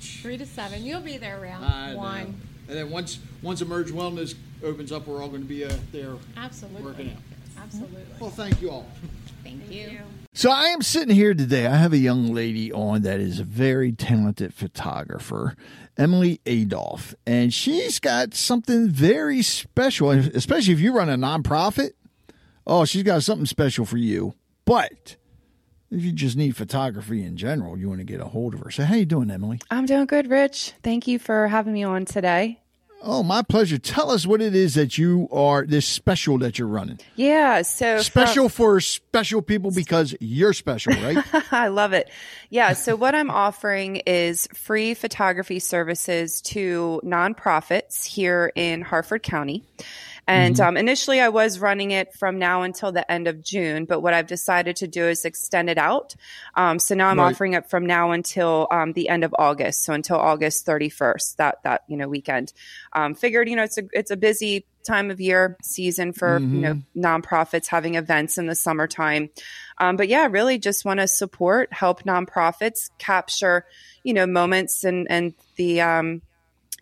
[0.00, 0.84] Three to seven.
[0.84, 1.98] You'll be there around I know.
[1.98, 2.40] one.
[2.68, 6.14] And then once once Emerge Wellness opens up, we're all going to be uh, there.
[6.36, 6.82] Absolutely.
[6.82, 7.62] Working out.
[7.62, 8.02] Absolutely.
[8.18, 8.86] Well, thank you all.
[9.44, 9.98] Thank, you.
[10.34, 11.66] So I am sitting here today.
[11.66, 15.56] I have a young lady on that is a very talented photographer,
[15.96, 21.90] Emily Adolph, and she's got something very special, especially if you run a nonprofit.
[22.66, 24.34] Oh, she's got something special for you.
[24.64, 25.16] But
[25.90, 28.70] if you just need photography in general, you want to get a hold of her.
[28.70, 29.58] So how you doing, Emily?
[29.70, 30.72] I'm doing good, Rich.
[30.82, 32.61] Thank you for having me on today.
[33.04, 33.78] Oh, my pleasure.
[33.78, 37.00] Tell us what it is that you are this special that you're running.
[37.16, 41.18] Yeah, so from- Special for special people because you're special, right?
[41.52, 42.08] I love it.
[42.50, 49.64] Yeah, so what I'm offering is free photography services to nonprofits here in Harford County.
[50.28, 54.00] And um, initially, I was running it from now until the end of June, but
[54.00, 56.14] what I've decided to do is extend it out.
[56.54, 57.32] Um, so now I'm Right.
[57.32, 61.58] offering it from now until um, the end of August, so until August 31st, that
[61.64, 62.52] that you know weekend.
[62.92, 66.60] Um, figured you know it's a it's a busy time of year season for you
[66.60, 69.30] know nonprofits having events in the summertime.
[69.78, 73.64] Um, but yeah, really just want to support, help nonprofits capture,
[74.04, 76.22] you know, moments and and the um,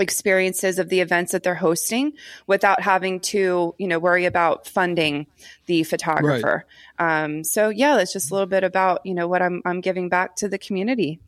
[0.01, 2.13] experiences of the events that they're hosting
[2.47, 5.27] without having to, you know, worry about funding
[5.67, 6.65] the photographer.
[6.99, 10.09] Um, so yeah, that's just a little bit about you know what I'm I'm giving
[10.09, 11.21] back to the community.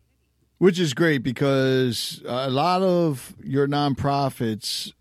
[0.59, 4.93] Which is great because a lot of your nonprofits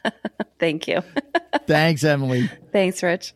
[0.60, 1.02] Thank you.
[1.68, 2.50] Thanks, Emily.
[2.72, 3.34] Thanks, Rich.